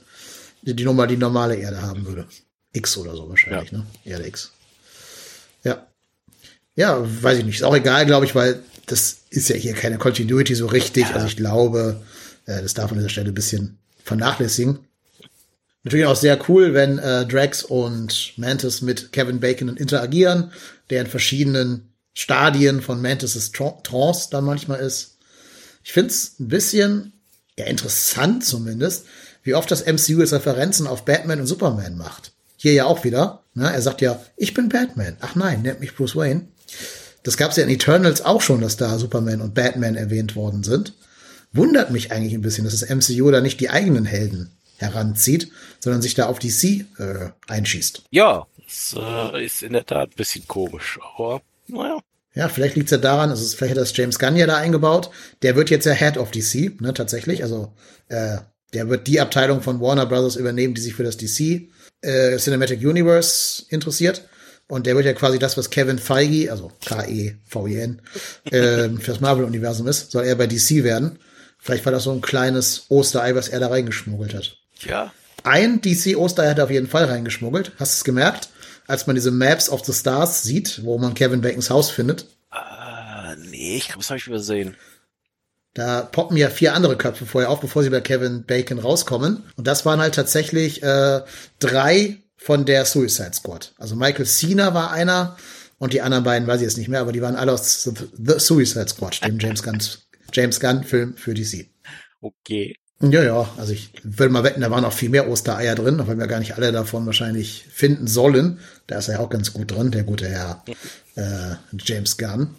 die, 0.62 0.74
die 0.74 0.84
Nummer, 0.84 1.06
die 1.06 1.16
normale 1.16 1.56
Erde 1.56 1.82
haben 1.82 2.06
würde. 2.06 2.26
X 2.72 2.96
oder 2.96 3.14
so 3.16 3.28
wahrscheinlich, 3.28 3.72
ja. 3.72 3.78
ne? 3.78 3.86
Erde 4.04 4.26
X. 4.26 4.52
Ja. 5.64 5.86
Ja, 6.76 6.98
weiß 7.00 7.38
ich 7.38 7.44
nicht. 7.44 7.56
Ist 7.56 7.64
auch 7.64 7.76
egal, 7.76 8.06
glaube 8.06 8.26
ich, 8.26 8.34
weil 8.34 8.62
das 8.86 9.18
ist 9.30 9.48
ja 9.48 9.56
hier 9.56 9.74
keine 9.74 9.98
Continuity 9.98 10.54
so 10.54 10.66
richtig. 10.66 11.08
Ja. 11.08 11.14
Also 11.14 11.26
ich 11.26 11.36
glaube, 11.36 12.02
äh, 12.46 12.62
das 12.62 12.74
darf 12.74 12.90
man 12.90 12.98
an 12.98 13.04
dieser 13.04 13.10
Stelle 13.10 13.28
ein 13.28 13.34
bisschen 13.34 13.78
vernachlässigen. 14.04 14.78
Natürlich 15.82 16.06
auch 16.06 16.16
sehr 16.16 16.38
cool, 16.48 16.74
wenn 16.74 16.98
äh, 16.98 17.26
Drax 17.26 17.62
und 17.62 18.34
Mantis 18.36 18.82
mit 18.82 19.12
Kevin 19.12 19.40
Bacon 19.40 19.76
interagieren, 19.76 20.52
der 20.90 21.00
in 21.00 21.06
verschiedenen 21.06 21.94
Stadien 22.12 22.82
von 22.82 23.00
Mantis' 23.00 23.52
Trance 23.52 24.28
dann 24.30 24.44
manchmal 24.44 24.80
ist. 24.80 25.16
Ich 25.82 25.92
find's 25.92 26.38
ein 26.38 26.48
bisschen, 26.48 27.12
ja, 27.58 27.64
interessant 27.64 28.44
zumindest, 28.44 29.06
wie 29.42 29.54
oft 29.54 29.70
das 29.70 29.86
MCU 29.86 30.20
jetzt 30.20 30.34
Referenzen 30.34 30.86
auf 30.86 31.04
Batman 31.06 31.40
und 31.40 31.46
Superman 31.46 31.96
macht. 31.96 32.32
Hier 32.62 32.74
ja 32.74 32.84
auch 32.84 33.04
wieder. 33.04 33.42
Ne? 33.54 33.72
Er 33.72 33.80
sagt 33.80 34.02
ja, 34.02 34.20
ich 34.36 34.52
bin 34.52 34.68
Batman. 34.68 35.16
Ach 35.20 35.34
nein, 35.34 35.62
nennt 35.62 35.80
mich 35.80 35.96
Bruce 35.96 36.14
Wayne. 36.14 36.48
Das 37.22 37.38
gab's 37.38 37.56
ja 37.56 37.64
in 37.64 37.70
Eternals 37.70 38.22
auch 38.22 38.42
schon, 38.42 38.60
dass 38.60 38.76
da 38.76 38.98
Superman 38.98 39.40
und 39.40 39.54
Batman 39.54 39.96
erwähnt 39.96 40.36
worden 40.36 40.62
sind. 40.62 40.92
Wundert 41.54 41.90
mich 41.90 42.12
eigentlich 42.12 42.34
ein 42.34 42.42
bisschen, 42.42 42.64
dass 42.64 42.78
das 42.78 42.90
MCU 42.90 43.30
da 43.30 43.40
nicht 43.40 43.60
die 43.60 43.70
eigenen 43.70 44.04
Helden 44.04 44.50
heranzieht, 44.76 45.50
sondern 45.78 46.02
sich 46.02 46.14
da 46.14 46.26
auf 46.26 46.38
DC 46.38 46.84
äh, 46.98 47.30
einschießt. 47.48 48.02
Ja, 48.10 48.46
das 48.62 48.94
äh, 48.94 49.42
ist 49.46 49.62
in 49.62 49.72
der 49.72 49.86
Tat 49.86 50.10
ein 50.10 50.16
bisschen 50.16 50.46
komisch, 50.46 50.98
aber 51.16 51.40
naja. 51.66 51.98
Ja, 52.34 52.50
vielleicht 52.50 52.76
liegt 52.76 52.88
es 52.88 52.92
ja 52.92 52.98
daran, 52.98 53.30
also 53.30 53.56
vielleicht 53.56 53.74
hat 53.74 53.82
das 53.82 53.96
James 53.96 54.18
Gunn 54.18 54.36
ja 54.36 54.46
da 54.46 54.58
eingebaut. 54.58 55.10
Der 55.40 55.56
wird 55.56 55.70
jetzt 55.70 55.86
ja 55.86 55.92
Head 55.92 56.18
of 56.18 56.30
DC, 56.30 56.78
ne, 56.82 56.92
tatsächlich. 56.92 57.42
Also 57.42 57.72
äh, 58.08 58.36
der 58.74 58.90
wird 58.90 59.06
die 59.06 59.18
Abteilung 59.18 59.62
von 59.62 59.80
Warner 59.80 60.04
Brothers 60.04 60.36
übernehmen, 60.36 60.74
die 60.74 60.82
sich 60.82 60.94
für 60.94 61.04
das 61.04 61.16
DC 61.16 61.70
äh, 62.02 62.36
Cinematic 62.36 62.80
Universe 62.80 63.64
interessiert. 63.68 64.24
Und 64.68 64.86
der 64.86 64.94
wird 64.94 65.04
ja 65.04 65.12
quasi 65.14 65.38
das, 65.38 65.56
was 65.56 65.70
Kevin 65.70 65.98
Feige, 65.98 66.50
also 66.50 66.70
K-E-V-I-N, 66.84 68.02
äh, 68.50 68.88
fürs 69.00 69.20
Marvel-Universum 69.20 69.88
ist, 69.88 70.12
soll 70.12 70.24
er 70.24 70.36
bei 70.36 70.46
DC 70.46 70.84
werden. 70.84 71.18
Vielleicht 71.58 71.84
war 71.84 71.92
das 71.92 72.04
so 72.04 72.12
ein 72.12 72.20
kleines 72.20 72.86
Osterei, 72.88 73.34
was 73.34 73.48
er 73.48 73.60
da 73.60 73.68
reingeschmuggelt 73.68 74.32
hat. 74.32 74.56
Ja. 74.80 75.12
Ein 75.42 75.80
DC-Osterei 75.80 76.50
hat 76.50 76.58
er 76.58 76.64
auf 76.64 76.70
jeden 76.70 76.86
Fall 76.86 77.04
reingeschmuggelt. 77.04 77.72
Hast 77.78 77.94
du 77.94 77.96
es 77.98 78.04
gemerkt? 78.04 78.48
Als 78.86 79.06
man 79.06 79.16
diese 79.16 79.30
Maps 79.30 79.68
of 79.68 79.84
the 79.84 79.92
Stars 79.92 80.42
sieht, 80.42 80.84
wo 80.84 80.98
man 80.98 81.14
Kevin 81.14 81.40
Bacons 81.40 81.70
Haus 81.70 81.90
findet. 81.90 82.26
Ah, 82.50 83.34
nee, 83.50 83.76
ich 83.76 83.86
glaube, 83.86 84.00
das 84.00 84.10
habe 84.10 84.18
ich 84.18 84.26
übersehen. 84.26 84.76
Da 85.74 86.02
poppen 86.02 86.36
ja 86.36 86.50
vier 86.50 86.74
andere 86.74 86.96
Köpfe 86.96 87.26
vorher 87.26 87.50
auf, 87.50 87.60
bevor 87.60 87.82
sie 87.82 87.90
bei 87.90 88.00
Kevin 88.00 88.44
Bacon 88.44 88.78
rauskommen. 88.78 89.44
Und 89.56 89.66
das 89.66 89.86
waren 89.86 90.00
halt 90.00 90.14
tatsächlich 90.14 90.82
äh, 90.82 91.20
drei 91.60 92.18
von 92.36 92.64
der 92.64 92.84
Suicide 92.84 93.34
Squad. 93.34 93.72
Also 93.78 93.94
Michael 93.94 94.26
Cena 94.26 94.74
war 94.74 94.90
einer 94.90 95.36
und 95.78 95.92
die 95.92 96.02
anderen 96.02 96.24
beiden 96.24 96.48
weiß 96.48 96.60
ich 96.60 96.66
jetzt 96.66 96.78
nicht 96.78 96.88
mehr, 96.88 97.00
aber 97.00 97.12
die 97.12 97.22
waren 97.22 97.36
alle 97.36 97.52
aus 97.52 97.82
The 97.84 98.38
Suicide 98.38 98.88
Squad, 98.88 99.24
dem 99.24 99.38
James 99.38 99.62
Gunn, 99.62 99.78
James 100.32 100.60
Gunn 100.60 100.84
Film 100.84 101.16
für 101.16 101.34
DC. 101.34 101.66
Okay. 102.20 102.76
Ja, 103.02 103.22
ja, 103.22 103.48
also 103.56 103.72
ich 103.72 103.92
würde 104.02 104.30
mal 104.30 104.44
wetten, 104.44 104.60
da 104.60 104.70
waren 104.70 104.84
auch 104.84 104.92
viel 104.92 105.08
mehr 105.08 105.26
Ostereier 105.28 105.74
drin, 105.74 105.98
auch 106.00 106.08
wenn 106.08 106.18
wir 106.18 106.26
gar 106.26 106.38
nicht 106.38 106.56
alle 106.56 106.70
davon 106.70 107.06
wahrscheinlich 107.06 107.66
finden 107.70 108.06
sollen. 108.06 108.58
Da 108.86 108.98
ist 108.98 109.08
er 109.08 109.14
ja 109.14 109.20
auch 109.20 109.30
ganz 109.30 109.54
gut 109.54 109.70
drin, 109.70 109.90
der 109.90 110.02
gute 110.02 110.28
Herr 110.28 110.62
äh, 111.14 111.54
James 111.78 112.18
Gunn. 112.18 112.56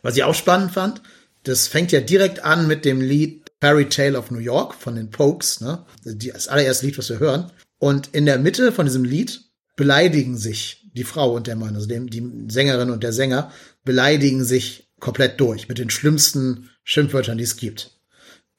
Was 0.00 0.16
ich 0.16 0.24
auch 0.24 0.34
spannend 0.34 0.72
fand, 0.72 1.02
das 1.44 1.68
fängt 1.68 1.92
ja 1.92 2.00
direkt 2.00 2.44
an 2.44 2.66
mit 2.66 2.84
dem 2.84 3.00
Lied 3.00 3.50
Fairy 3.60 3.88
Tale 3.88 4.18
of 4.18 4.30
New 4.30 4.38
York 4.38 4.74
von 4.74 4.94
den 4.94 5.10
Pokes, 5.10 5.60
ne? 5.60 5.84
Das 6.04 6.48
allererste 6.48 6.86
Lied, 6.86 6.98
was 6.98 7.10
wir 7.10 7.20
hören. 7.20 7.50
Und 7.78 8.08
in 8.12 8.26
der 8.26 8.38
Mitte 8.38 8.72
von 8.72 8.86
diesem 8.86 9.04
Lied 9.04 9.42
beleidigen 9.76 10.36
sich 10.36 10.88
die 10.92 11.04
Frau 11.04 11.34
und 11.34 11.46
der 11.46 11.56
Mann, 11.56 11.74
also 11.74 11.86
dem, 11.86 12.10
die 12.10 12.22
Sängerin 12.48 12.90
und 12.90 13.02
der 13.02 13.12
Sänger 13.12 13.52
beleidigen 13.84 14.44
sich 14.44 14.90
komplett 14.98 15.40
durch 15.40 15.68
mit 15.68 15.78
den 15.78 15.90
schlimmsten 15.90 16.70
Schimpfwörtern, 16.84 17.38
die 17.38 17.44
es 17.44 17.56
gibt. 17.56 17.98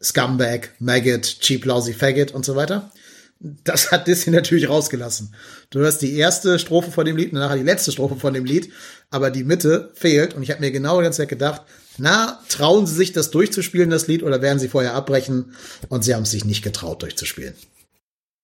Scumbag, 0.02 0.70
Maggot, 0.80 1.40
Cheap 1.42 1.66
Lousy 1.66 1.94
Faggot 1.94 2.32
und 2.32 2.46
so 2.46 2.56
weiter. 2.56 2.92
Das 3.40 3.92
hat 3.92 4.08
Disney 4.08 4.34
natürlich 4.34 4.70
rausgelassen. 4.70 5.34
Du 5.72 5.80
hörst 5.80 6.02
die 6.02 6.16
erste 6.16 6.60
Strophe 6.60 6.92
von 6.92 7.06
dem 7.06 7.18
Lied 7.18 7.34
nachher 7.34 7.58
die 7.58 7.64
letzte 7.64 7.92
Strophe 7.92 8.16
von 8.16 8.34
dem 8.34 8.46
Lied, 8.46 8.72
aber 9.10 9.32
die 9.32 9.44
Mitte 9.44 9.92
fehlt 9.96 10.36
und 10.36 10.44
ich 10.44 10.52
habe 10.52 10.62
mir 10.62 10.72
genau 10.72 10.98
die 10.98 11.04
ganze 11.04 11.18
Zeit 11.18 11.30
gedacht, 11.30 11.64
na, 11.98 12.40
trauen 12.50 12.88
sie 12.88 12.96
sich 12.96 13.12
das 13.12 13.32
durchzuspielen, 13.32 13.90
das 13.90 14.08
Lied, 14.08 14.24
oder 14.24 14.42
werden 14.42 14.60
sie 14.60 14.70
vorher 14.70 14.94
abbrechen 14.94 15.56
und 15.90 16.04
sie 16.04 16.16
haben 16.16 16.24
es 16.24 16.32
sich 16.32 16.46
nicht 16.46 16.64
getraut 16.64 17.02
durchzuspielen? 17.02 17.56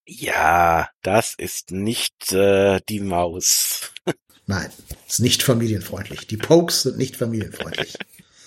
Ja, 0.05 0.89
das 1.01 1.33
ist 1.37 1.71
nicht 1.71 2.31
äh, 2.31 2.79
die 2.87 3.01
Maus. 3.01 3.91
Nein, 4.45 4.69
ist 5.07 5.19
nicht 5.19 5.43
familienfreundlich. 5.43 6.27
Die 6.27 6.37
Pokes 6.37 6.83
sind 6.83 6.97
nicht 6.97 7.17
familienfreundlich. 7.17 7.97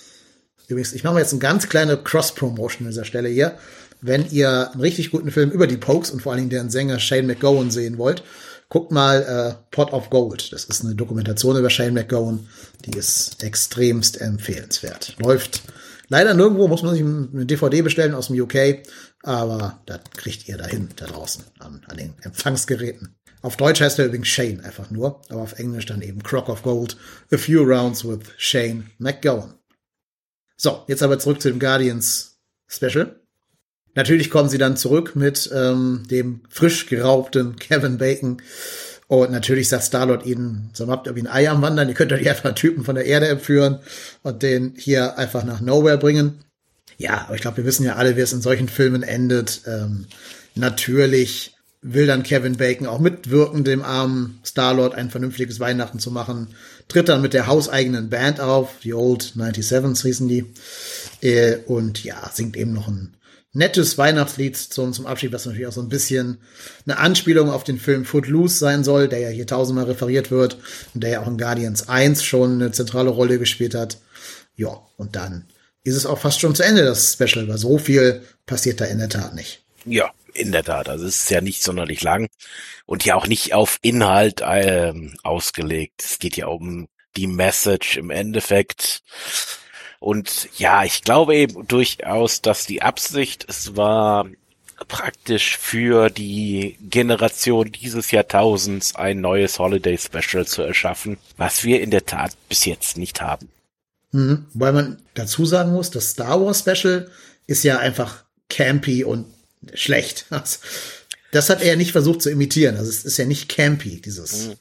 Übrigens, 0.67 0.93
ich 0.93 1.03
mache 1.03 1.19
jetzt 1.19 1.33
eine 1.33 1.39
ganz 1.39 1.69
kleine 1.69 1.97
Cross-Promotion 1.97 2.87
an 2.87 2.91
dieser 2.91 3.05
Stelle 3.05 3.29
hier. 3.29 3.57
Wenn 4.01 4.27
ihr 4.31 4.71
einen 4.71 4.81
richtig 4.81 5.11
guten 5.11 5.29
Film 5.29 5.51
über 5.51 5.67
die 5.67 5.77
Pokes 5.77 6.09
und 6.09 6.21
vor 6.21 6.31
allen 6.31 6.39
Dingen 6.39 6.49
deren 6.49 6.69
Sänger 6.71 6.99
Shane 6.99 7.27
McGowan 7.27 7.69
sehen 7.69 7.99
wollt, 7.99 8.23
guckt 8.71 8.89
mal 8.89 9.21
äh, 9.21 9.75
Pot 9.75 9.91
of 9.91 10.09
Gold. 10.09 10.53
Das 10.53 10.63
ist 10.63 10.83
eine 10.83 10.95
Dokumentation 10.95 11.57
über 11.57 11.69
Shane 11.69 11.93
McGowan. 11.93 12.47
Die 12.85 12.97
ist 12.97 13.43
extremst 13.43 14.19
empfehlenswert. 14.21 15.17
Läuft 15.19 15.61
leider 16.07 16.33
nirgendwo, 16.33 16.69
muss 16.69 16.81
man 16.81 16.93
sich 16.93 17.03
eine 17.03 17.45
DVD 17.45 17.81
bestellen 17.81 18.15
aus 18.15 18.27
dem 18.27 18.41
UK. 18.41 18.87
Aber 19.23 19.81
das 19.85 19.99
kriegt 20.15 20.47
ihr 20.47 20.57
dahin, 20.57 20.87
da 20.95 21.05
draußen, 21.05 21.43
an, 21.59 21.83
an 21.85 21.97
den 21.97 22.13
Empfangsgeräten. 22.21 23.17
Auf 23.41 23.57
Deutsch 23.57 23.81
heißt 23.81 23.99
er 23.99 24.05
übrigens 24.05 24.29
Shane 24.29 24.61
einfach 24.61 24.89
nur, 24.89 25.21
aber 25.27 25.41
auf 25.41 25.59
Englisch 25.59 25.87
dann 25.87 26.01
eben 26.01 26.23
Crock 26.23 26.47
of 26.47 26.63
Gold, 26.63 26.95
A 27.33 27.37
Few 27.37 27.61
Rounds 27.61 28.05
with 28.05 28.21
Shane 28.37 28.89
McGowan. 28.99 29.55
So, 30.55 30.85
jetzt 30.87 31.03
aber 31.03 31.19
zurück 31.19 31.41
zu 31.41 31.49
dem 31.49 31.59
Guardians 31.59 32.39
Special. 32.67 33.20
Natürlich 33.93 34.29
kommen 34.29 34.49
sie 34.49 34.57
dann 34.57 34.77
zurück 34.77 35.15
mit 35.15 35.49
ähm, 35.53 36.03
dem 36.09 36.41
frisch 36.49 36.85
geraubten 36.85 37.55
Kevin 37.59 37.97
Bacon. 37.97 38.41
Und 39.07 39.31
natürlich 39.31 39.67
sagt 39.67 39.83
Starlord 39.83 40.25
ihnen, 40.25 40.69
so 40.71 40.87
habt 40.87 41.05
ihr 41.05 41.15
wie 41.17 41.21
ein 41.21 41.27
Ei 41.27 41.49
am 41.49 41.61
Wandern, 41.61 41.89
ihr 41.89 41.95
könnt 41.95 42.13
euch 42.13 42.29
einfach 42.29 42.45
einen 42.45 42.55
Typen 42.55 42.85
von 42.85 42.95
der 42.95 43.05
Erde 43.05 43.27
entführen 43.27 43.79
und 44.23 44.41
den 44.41 44.73
hier 44.77 45.17
einfach 45.17 45.43
nach 45.43 45.59
Nowhere 45.59 45.97
bringen. 45.97 46.39
Ja, 46.97 47.25
aber 47.25 47.35
ich 47.35 47.41
glaube, 47.41 47.57
wir 47.57 47.65
wissen 47.65 47.85
ja 47.85 47.97
alle, 47.97 48.15
wie 48.15 48.21
es 48.21 48.31
in 48.31 48.41
solchen 48.41 48.69
Filmen 48.69 49.03
endet. 49.03 49.63
Ähm, 49.65 50.05
natürlich 50.55 51.57
will 51.81 52.05
dann 52.05 52.23
Kevin 52.23 52.57
Bacon 52.57 52.87
auch 52.87 52.99
mitwirken, 52.99 53.63
dem 53.63 53.81
armen 53.81 54.39
Starlord 54.45 54.95
ein 54.95 55.09
vernünftiges 55.09 55.59
Weihnachten 55.59 55.99
zu 55.99 56.11
machen. 56.11 56.49
Tritt 56.87 57.09
dann 57.09 57.21
mit 57.21 57.33
der 57.33 57.47
hauseigenen 57.47 58.09
Band 58.09 58.39
auf, 58.39 58.75
die 58.83 58.93
Old 58.93 59.33
97s 59.35 60.03
hießen 60.03 60.27
die. 60.29 60.45
Äh, 61.21 61.57
und 61.65 62.03
ja, 62.03 62.29
singt 62.31 62.55
eben 62.55 62.71
noch 62.71 62.87
ein 62.87 63.13
nettes 63.53 63.97
Weihnachtslied 63.97 64.55
zum, 64.55 64.93
zum 64.93 65.05
Abschied, 65.05 65.31
was 65.31 65.45
natürlich 65.45 65.67
auch 65.67 65.73
so 65.73 65.81
ein 65.81 65.89
bisschen 65.89 66.41
eine 66.85 66.97
Anspielung 66.97 67.49
auf 67.49 67.63
den 67.63 67.79
Film 67.79 68.05
Footloose 68.05 68.57
sein 68.57 68.83
soll, 68.83 69.07
der 69.07 69.19
ja 69.19 69.29
hier 69.29 69.47
tausendmal 69.47 69.85
referiert 69.85 70.31
wird 70.31 70.57
und 70.93 71.01
der 71.03 71.09
ja 71.09 71.21
auch 71.21 71.27
in 71.27 71.37
Guardians 71.37 71.89
1 71.89 72.23
schon 72.23 72.53
eine 72.53 72.71
zentrale 72.71 73.09
Rolle 73.09 73.39
gespielt 73.39 73.75
hat. 73.75 73.97
Ja, 74.55 74.81
und 74.97 75.15
dann 75.15 75.47
ist 75.83 75.95
es 75.95 76.05
auch 76.05 76.19
fast 76.19 76.39
schon 76.39 76.55
zu 76.55 76.63
Ende, 76.63 76.83
das 76.83 77.13
Special, 77.13 77.47
weil 77.47 77.57
so 77.57 77.77
viel 77.77 78.21
passiert 78.45 78.79
da 78.79 78.85
in 78.85 78.99
der 78.99 79.09
Tat 79.09 79.35
nicht. 79.35 79.63
Ja, 79.85 80.11
in 80.33 80.51
der 80.51 80.63
Tat. 80.63 80.87
Also 80.89 81.05
es 81.05 81.23
ist 81.23 81.29
ja 81.29 81.41
nicht 81.41 81.63
sonderlich 81.63 82.03
lang 82.03 82.29
und 82.85 83.05
ja 83.05 83.15
auch 83.15 83.27
nicht 83.27 83.53
auf 83.53 83.79
Inhalt 83.81 84.41
äh, 84.41 84.93
ausgelegt. 85.23 86.03
Es 86.03 86.19
geht 86.19 86.37
ja 86.37 86.47
um 86.47 86.87
die 87.17 87.27
Message 87.27 87.97
im 87.97 88.09
Endeffekt. 88.09 89.01
Und 90.01 90.49
ja, 90.57 90.83
ich 90.83 91.03
glaube 91.03 91.35
eben 91.35 91.67
durchaus, 91.67 92.41
dass 92.41 92.65
die 92.65 92.81
Absicht 92.81 93.45
es 93.47 93.77
war, 93.77 94.25
praktisch 94.87 95.59
für 95.59 96.09
die 96.09 96.75
Generation 96.81 97.71
dieses 97.71 98.09
Jahrtausends 98.09 98.95
ein 98.95 99.21
neues 99.21 99.59
Holiday 99.59 99.99
Special 99.99 100.47
zu 100.47 100.63
erschaffen, 100.63 101.17
was 101.37 101.63
wir 101.63 101.81
in 101.81 101.91
der 101.91 102.07
Tat 102.07 102.31
bis 102.49 102.65
jetzt 102.65 102.97
nicht 102.97 103.21
haben. 103.21 103.49
Mhm. 104.11 104.47
Weil 104.55 104.73
man 104.73 104.99
dazu 105.13 105.45
sagen 105.45 105.71
muss, 105.71 105.91
das 105.91 106.09
Star 106.09 106.43
Wars 106.43 106.61
Special 106.61 107.07
ist 107.45 107.63
ja 107.63 107.77
einfach 107.77 108.23
campy 108.49 109.03
und 109.03 109.27
schlecht. 109.73 110.25
Das 111.33 111.49
hat 111.49 111.61
er 111.61 111.67
ja 111.67 111.75
nicht 111.77 111.93
versucht 111.93 112.21
zu 112.21 112.29
imitieren. 112.29 112.75
Also 112.75 112.89
es 112.89 113.05
ist 113.05 113.15
ja 113.15 113.23
nicht 113.23 113.47
campy, 113.47 114.01
dieses 114.01 114.47
mhm. 114.47 114.53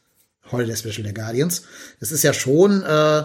Holiday 0.53 0.77
Special 0.77 1.03
der 1.03 1.15
Guardians. 1.15 1.65
Es 1.99 2.13
ist 2.13 2.23
ja 2.23 2.33
schon, 2.33 2.85
äh, 2.85 3.25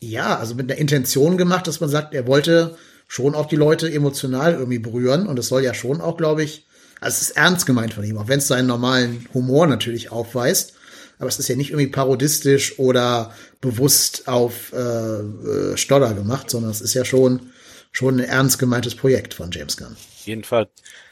ja, 0.00 0.38
also 0.38 0.54
mit 0.54 0.70
einer 0.70 0.80
Intention 0.80 1.36
gemacht, 1.36 1.66
dass 1.66 1.80
man 1.80 1.90
sagt, 1.90 2.14
er 2.14 2.26
wollte 2.26 2.76
schon 3.08 3.34
auch 3.34 3.46
die 3.46 3.56
Leute 3.56 3.92
emotional 3.92 4.54
irgendwie 4.54 4.78
berühren. 4.78 5.26
Und 5.26 5.38
es 5.38 5.48
soll 5.48 5.62
ja 5.62 5.74
schon 5.74 6.00
auch, 6.00 6.16
glaube 6.16 6.42
ich, 6.42 6.66
also 7.00 7.16
es 7.16 7.22
ist 7.22 7.36
ernst 7.36 7.66
gemeint 7.66 7.94
von 7.94 8.04
ihm, 8.04 8.18
auch 8.18 8.28
wenn 8.28 8.38
es 8.38 8.48
seinen 8.48 8.66
normalen 8.66 9.26
Humor 9.34 9.66
natürlich 9.66 10.10
aufweist. 10.10 10.74
Aber 11.18 11.28
es 11.28 11.38
ist 11.38 11.48
ja 11.48 11.56
nicht 11.56 11.70
irgendwie 11.70 11.90
parodistisch 11.90 12.78
oder 12.78 13.32
bewusst 13.60 14.28
auf 14.28 14.72
äh, 14.72 14.78
äh, 14.78 15.76
Stodder 15.76 16.12
gemacht, 16.14 16.50
sondern 16.50 16.70
es 16.70 16.82
ist 16.82 16.94
ja 16.94 17.04
schon, 17.04 17.50
schon 17.90 18.16
ein 18.16 18.24
ernst 18.24 18.58
gemeintes 18.58 18.94
Projekt 18.94 19.32
von 19.32 19.50
James 19.50 19.76
Gunn. 19.76 19.92
Auf 19.92 20.26
jeden 20.26 20.44
Fall. 20.44 20.68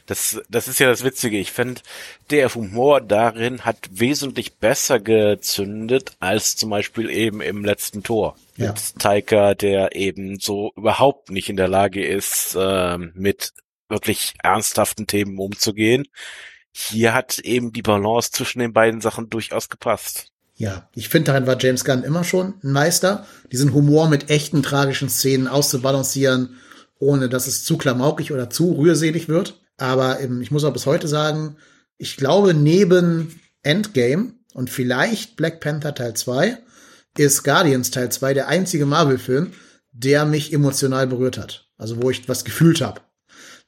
Das, 0.07 0.41
das 0.51 0.69
ist 0.69 0.81
ja 0.81 0.89
das 0.89 1.03
Witzige. 1.03 1.39
Ich 1.39 1.53
finde, 1.53 1.81
der 2.31 2.55
Humor 2.55 3.01
darin 3.01 3.65
hat 3.65 3.79
wesentlich 3.91 4.57
besser 4.57 5.01
gezündet 5.01 6.13
als 6.21 6.57
zum 6.57 6.71
Beispiel 6.71 7.09
eben 7.09 7.41
im 7.41 7.65
letzten 7.65 8.03
Tor. 8.03 8.37
Ja. 8.57 8.69
Mit 8.69 8.99
Taika, 8.99 9.55
der 9.55 9.97
eben 9.97 10.39
so 10.39 10.73
überhaupt 10.77 11.31
nicht 11.31 11.49
in 11.49 11.57
der 11.57 11.69
Lage 11.69 12.05
ist, 12.05 12.55
äh, 12.55 12.99
mit 12.99 13.53
wirklich 13.89 14.35
ernsthaften 14.43 15.07
Themen 15.07 15.39
umzugehen. 15.39 16.07
Hier 16.73 17.15
hat 17.15 17.39
eben 17.39 17.73
die 17.73 17.83
Balance 17.83 18.31
zwischen 18.33 18.59
den 18.59 18.73
beiden 18.73 19.01
Sachen 19.01 19.31
durchaus 19.31 19.69
gepasst. 19.69 20.33
Ja, 20.57 20.89
ich 20.95 21.09
finde, 21.09 21.33
darin 21.33 21.47
war 21.47 21.57
James 21.59 21.85
Gunn 21.85 22.05
immer 22.05 22.25
schon 22.25 22.55
ein 22.63 22.73
Meister, 22.73 23.27
diesen 23.51 23.73
Humor 23.73 24.09
mit 24.09 24.31
echten 24.31 24.63
tragischen 24.63 25.09
Szenen 25.09 25.49
auszubalancieren, 25.49 26.57
ohne 26.99 27.29
dass 27.29 27.47
es 27.47 27.65
zu 27.65 27.77
klamaukig 27.77 28.33
oder 28.33 28.51
zu 28.51 28.73
rührselig 28.73 29.29
wird. 29.29 29.61
Aber 29.77 30.21
ähm, 30.21 30.41
ich 30.41 30.51
muss 30.51 30.65
auch 30.65 30.73
bis 30.73 30.87
heute 30.87 31.09
sagen, 31.09 31.57
ich 31.99 32.17
glaube, 32.17 32.55
neben 32.55 33.41
Endgame 33.63 34.35
und 34.53 34.71
vielleicht 34.71 35.37
Black 35.37 35.61
Panther 35.61 35.95
Teil 35.95 36.15
2 36.15 36.59
ist 37.19 37.45
Guardians 37.45 37.91
Teil 37.91 38.11
2 38.11 38.35
der 38.35 38.49
einzige 38.49 38.87
Marvel-Film, 38.87 39.53
der 39.93 40.25
mich 40.25 40.53
emotional 40.53 41.07
berührt 41.07 41.39
hat. 41.39 41.69
Also 41.77 42.03
wo 42.03 42.11
ich 42.11 42.29
was 42.29 42.45
gefühlt 42.45 42.81
habe. 42.81 43.01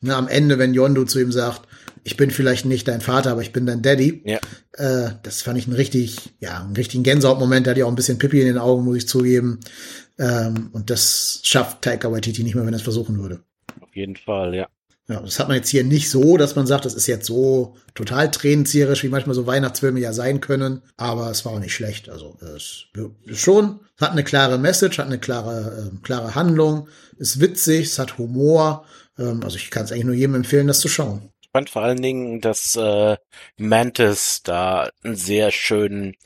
Ne, 0.00 0.14
am 0.14 0.28
Ende, 0.28 0.58
wenn 0.58 0.74
Yondu 0.74 1.04
zu 1.04 1.20
ihm 1.20 1.32
sagt, 1.32 1.62
ich 2.04 2.16
bin 2.16 2.30
vielleicht 2.30 2.66
nicht 2.66 2.86
dein 2.86 3.00
Vater, 3.00 3.32
aber 3.32 3.42
ich 3.42 3.52
bin 3.52 3.66
dein 3.66 3.82
Daddy. 3.82 4.22
Ja. 4.24 4.38
Äh, 4.72 5.14
das 5.22 5.42
fand 5.42 5.58
ich 5.58 5.66
einen 5.66 5.74
richtig, 5.74 6.34
ja, 6.38 6.60
einen 6.60 6.76
richtigen 6.76 7.02
Gänsehautmoment. 7.02 7.66
Da 7.66 7.70
hatte 7.70 7.80
ich 7.80 7.84
auch 7.84 7.90
ein 7.90 7.96
bisschen 7.96 8.18
Pippi 8.18 8.40
in 8.40 8.46
den 8.46 8.58
Augen, 8.58 8.84
muss 8.84 8.98
ich 8.98 9.08
zugeben. 9.08 9.58
Ähm, 10.18 10.70
und 10.72 10.90
das 10.90 11.40
schafft 11.42 11.82
Taika 11.82 12.12
Waititi 12.12 12.44
nicht 12.44 12.54
mehr, 12.54 12.64
wenn 12.64 12.74
er 12.74 12.76
es 12.76 12.82
versuchen 12.82 13.18
würde. 13.18 13.40
Auf 13.80 13.94
jeden 13.96 14.14
Fall, 14.16 14.54
ja. 14.54 14.68
Ja, 15.08 15.20
das 15.20 15.38
hat 15.38 15.46
man 15.46 15.56
jetzt 15.56 15.68
hier 15.68 15.84
nicht 15.84 16.10
so, 16.10 16.36
dass 16.36 16.56
man 16.56 16.66
sagt, 16.66 16.84
das 16.84 16.94
ist 16.94 17.06
jetzt 17.06 17.26
so 17.26 17.76
total 17.94 18.28
tränenzieherisch, 18.28 19.04
wie 19.04 19.08
manchmal 19.08 19.36
so 19.36 19.46
Weihnachtsfilme 19.46 20.00
ja 20.00 20.12
sein 20.12 20.40
können. 20.40 20.82
Aber 20.96 21.30
es 21.30 21.44
war 21.44 21.52
auch 21.52 21.60
nicht 21.60 21.74
schlecht. 21.74 22.08
Also 22.08 22.36
es 22.40 22.86
ist 23.24 23.40
schon, 23.40 23.80
hat 24.00 24.10
eine 24.10 24.24
klare 24.24 24.58
Message, 24.58 24.98
hat 24.98 25.06
eine 25.06 25.20
klare, 25.20 25.92
äh, 25.92 25.96
klare 26.02 26.34
Handlung, 26.34 26.88
ist 27.18 27.40
witzig, 27.40 27.86
es 27.86 27.98
hat 28.00 28.18
Humor. 28.18 28.84
Ähm, 29.16 29.44
also 29.44 29.56
ich 29.56 29.70
kann 29.70 29.84
es 29.84 29.92
eigentlich 29.92 30.06
nur 30.06 30.14
jedem 30.14 30.34
empfehlen, 30.34 30.66
das 30.66 30.80
zu 30.80 30.88
schauen. 30.88 31.30
Ich 31.40 31.50
fand 31.52 31.70
vor 31.70 31.82
allen 31.82 32.02
Dingen, 32.02 32.40
dass 32.40 32.74
äh, 32.74 33.16
Mantis 33.56 34.40
da 34.42 34.90
einen 35.04 35.14
sehr 35.14 35.52
schönen 35.52 36.16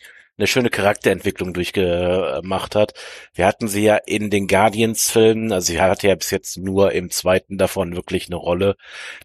eine 0.41 0.47
schöne 0.47 0.71
Charakterentwicklung 0.71 1.53
durchgemacht 1.53 2.75
hat. 2.75 2.95
Wir 3.35 3.47
hatten 3.47 3.69
sie 3.69 3.83
ja 3.85 3.97
in 3.97 4.31
den 4.31 4.47
Guardians-Filmen, 4.47 5.53
also 5.53 5.67
sie 5.67 5.81
hatte 5.81 6.09
ja 6.09 6.15
bis 6.15 6.31
jetzt 6.31 6.57
nur 6.57 6.93
im 6.93 7.11
zweiten 7.11 7.59
davon 7.59 7.95
wirklich 7.95 8.27
eine 8.27 8.37
Rolle. 8.37 8.77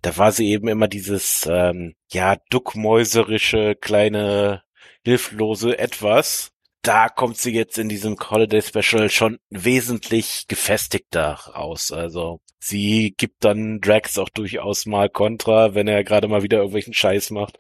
Da 0.01 0.17
war 0.17 0.32
sie 0.32 0.49
eben 0.49 0.67
immer 0.67 0.88
dieses, 0.89 1.47
ähm, 1.49 1.95
ja, 2.12 2.36
duckmäuserische, 2.49 3.75
kleine, 3.75 4.63
hilflose 5.06 5.80
Etwas. 5.80 6.51
Da 6.82 7.10
kommt 7.10 7.38
sie 7.38 7.51
jetzt 7.51 7.80
in 7.80 7.89
diesem 7.89 8.17
Holiday 8.19 8.62
Special 8.62 9.10
schon 9.10 9.39
wesentlich 9.49 10.45
gefestigter 10.47 11.34
raus. 11.56 11.91
Also 11.91 12.41
sie 12.60 13.15
gibt 13.17 13.43
dann 13.43 13.80
Drax 13.80 14.17
auch 14.19 14.30
durchaus 14.30 14.86
mal 14.86 15.10
Kontra, 15.10 15.73
wenn 15.73 15.88
er 15.88 16.04
gerade 16.04 16.28
mal 16.28 16.43
wieder 16.43 16.58
irgendwelchen 16.58 16.93
Scheiß 16.93 17.32
macht. 17.32 17.58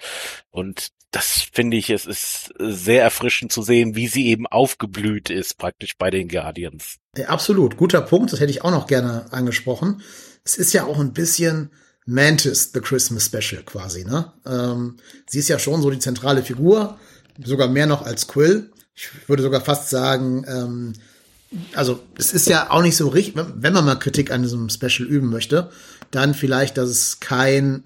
Und 0.51 0.89
das 1.15 1.47
finde 1.53 1.77
ich, 1.77 1.89
es 1.89 2.05
ist 2.05 2.53
sehr 2.59 3.01
erfrischend 3.01 3.49
zu 3.49 3.61
sehen, 3.61 3.95
wie 3.95 4.09
sie 4.09 4.27
eben 4.27 4.47
aufgeblüht 4.47 5.29
ist, 5.29 5.57
praktisch 5.57 5.97
bei 5.97 6.11
den 6.11 6.27
Guardians. 6.27 6.97
Ja, 7.15 7.29
absolut, 7.29 7.77
guter 7.77 8.01
Punkt, 8.01 8.33
das 8.33 8.41
hätte 8.41 8.51
ich 8.51 8.63
auch 8.65 8.71
noch 8.71 8.85
gerne 8.85 9.31
angesprochen. 9.31 10.01
Es 10.43 10.57
ist 10.57 10.73
ja 10.73 10.83
auch 10.83 10.99
ein 10.99 11.13
bisschen 11.13 11.71
Mantis, 12.05 12.71
The 12.73 12.81
Christmas 12.81 13.27
Special 13.27 13.63
quasi, 13.63 14.03
ne? 14.03 14.33
Ähm, 14.45 14.97
sie 15.25 15.39
ist 15.39 15.47
ja 15.47 15.57
schon 15.57 15.81
so 15.81 15.89
die 15.89 15.99
zentrale 15.99 16.43
Figur, 16.43 16.99
sogar 17.41 17.69
mehr 17.69 17.87
noch 17.87 18.01
als 18.01 18.27
Quill. 18.27 18.73
Ich 18.93 19.07
würde 19.27 19.41
sogar 19.41 19.61
fast 19.61 19.89
sagen, 19.89 20.45
ähm, 20.49 20.93
also 21.75 22.01
es 22.17 22.33
ist 22.33 22.47
ja 22.49 22.71
auch 22.71 22.81
nicht 22.81 22.97
so 22.97 23.07
richtig, 23.07 23.41
wenn 23.55 23.73
man 23.73 23.85
mal 23.85 23.95
Kritik 23.95 24.31
an 24.31 24.43
diesem 24.43 24.69
Special 24.69 25.07
üben 25.07 25.29
möchte, 25.29 25.71
dann 26.11 26.33
vielleicht, 26.33 26.75
dass 26.77 26.89
es 26.89 27.21
kein 27.21 27.85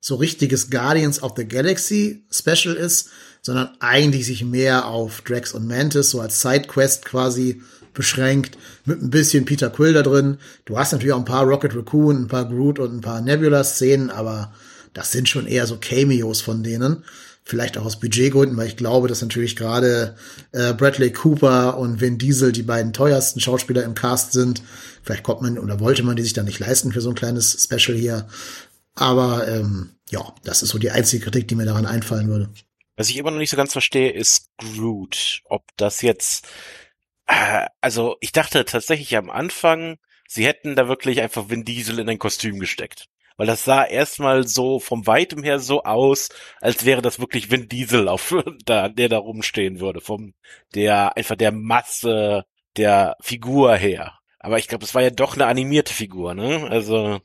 so 0.00 0.16
richtiges 0.16 0.70
Guardians 0.70 1.22
of 1.22 1.32
the 1.36 1.46
Galaxy 1.46 2.24
Special 2.30 2.74
ist, 2.74 3.10
sondern 3.42 3.70
eigentlich 3.80 4.26
sich 4.26 4.44
mehr 4.44 4.86
auf 4.86 5.22
Drax 5.22 5.52
und 5.52 5.66
Mantis 5.66 6.10
so 6.10 6.20
als 6.20 6.40
Sidequest 6.40 7.04
quasi 7.04 7.62
beschränkt, 7.94 8.56
mit 8.84 9.02
ein 9.02 9.10
bisschen 9.10 9.44
Peter 9.44 9.70
Quill 9.70 9.92
da 9.92 10.02
drin. 10.02 10.38
Du 10.66 10.78
hast 10.78 10.92
natürlich 10.92 11.12
auch 11.12 11.18
ein 11.18 11.24
paar 11.24 11.44
Rocket 11.44 11.74
Raccoon, 11.74 12.22
ein 12.22 12.28
paar 12.28 12.48
Groot 12.48 12.78
und 12.78 12.94
ein 12.94 13.00
paar 13.00 13.20
Nebula-Szenen, 13.20 14.10
aber 14.10 14.52
das 14.94 15.12
sind 15.12 15.28
schon 15.28 15.46
eher 15.46 15.66
so 15.66 15.78
Cameos 15.80 16.40
von 16.40 16.62
denen. 16.62 17.04
Vielleicht 17.44 17.78
auch 17.78 17.86
aus 17.86 17.98
Budgetgründen, 17.98 18.58
weil 18.58 18.68
ich 18.68 18.76
glaube, 18.76 19.08
dass 19.08 19.22
natürlich 19.22 19.56
gerade 19.56 20.14
äh, 20.52 20.74
Bradley 20.74 21.10
Cooper 21.12 21.78
und 21.78 22.00
Vin 22.00 22.18
Diesel 22.18 22.52
die 22.52 22.62
beiden 22.62 22.92
teuersten 22.92 23.40
Schauspieler 23.40 23.84
im 23.84 23.94
Cast 23.94 24.32
sind. 24.32 24.62
Vielleicht 25.02 25.22
kommt 25.22 25.40
man 25.40 25.58
oder 25.58 25.80
wollte 25.80 26.02
man 26.02 26.14
die 26.14 26.22
sich 26.22 26.34
dann 26.34 26.44
nicht 26.44 26.58
leisten 26.58 26.92
für 26.92 27.00
so 27.00 27.08
ein 27.08 27.14
kleines 27.14 27.64
Special 27.64 27.96
hier. 27.96 28.28
Aber 28.98 29.46
ähm, 29.46 29.94
ja, 30.10 30.34
das 30.44 30.62
ist 30.62 30.70
so 30.70 30.78
die 30.78 30.90
einzige 30.90 31.24
Kritik, 31.24 31.48
die 31.48 31.54
mir 31.54 31.64
daran 31.64 31.86
einfallen 31.86 32.28
würde. 32.28 32.50
Was 32.96 33.08
ich 33.10 33.16
immer 33.16 33.30
noch 33.30 33.38
nicht 33.38 33.50
so 33.50 33.56
ganz 33.56 33.72
verstehe, 33.72 34.10
ist 34.10 34.50
Groot. 34.58 35.42
Ob 35.44 35.62
das 35.76 36.02
jetzt, 36.02 36.48
äh, 37.26 37.66
also 37.80 38.16
ich 38.20 38.32
dachte 38.32 38.64
tatsächlich 38.64 39.16
am 39.16 39.30
Anfang, 39.30 39.98
sie 40.26 40.44
hätten 40.44 40.74
da 40.74 40.88
wirklich 40.88 41.20
einfach 41.20 41.48
Vin 41.48 41.64
Diesel 41.64 42.00
in 42.00 42.08
ein 42.08 42.18
Kostüm 42.18 42.58
gesteckt. 42.58 43.06
Weil 43.36 43.46
das 43.46 43.64
sah 43.64 43.84
erstmal 43.84 44.48
so 44.48 44.80
vom 44.80 45.06
Weitem 45.06 45.44
her 45.44 45.60
so 45.60 45.84
aus, 45.84 46.28
als 46.60 46.84
wäre 46.84 47.02
das 47.02 47.20
wirklich 47.20 47.52
Vin 47.52 47.68
Diesel 47.68 48.08
auf, 48.08 48.34
da, 48.64 48.88
der 48.88 49.08
da 49.08 49.18
rumstehen 49.18 49.78
würde. 49.78 50.00
Vom, 50.00 50.34
der, 50.74 51.16
einfach 51.16 51.36
der 51.36 51.52
Masse 51.52 52.46
der 52.76 53.16
Figur 53.20 53.76
her. 53.76 54.18
Aber 54.40 54.58
ich 54.58 54.66
glaube, 54.66 54.84
es 54.84 54.94
war 54.96 55.02
ja 55.02 55.10
doch 55.10 55.34
eine 55.34 55.46
animierte 55.46 55.94
Figur, 55.94 56.34
ne? 56.34 56.66
Also. 56.68 57.20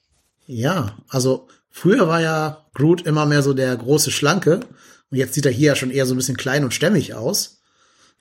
Ja, 0.45 0.97
also 1.09 1.47
früher 1.73 2.07
war 2.07 2.21
ja 2.21 2.65
Groot 2.73 3.01
immer 3.01 3.25
mehr 3.25 3.43
so 3.43 3.53
der 3.53 3.75
große 3.75 4.11
Schlanke 4.11 4.61
und 5.11 5.17
jetzt 5.17 5.33
sieht 5.33 5.45
er 5.45 5.51
hier 5.51 5.69
ja 5.69 5.75
schon 5.75 5.91
eher 5.91 6.05
so 6.05 6.13
ein 6.13 6.17
bisschen 6.17 6.37
klein 6.37 6.63
und 6.63 6.73
stämmig 6.73 7.13
aus. 7.13 7.59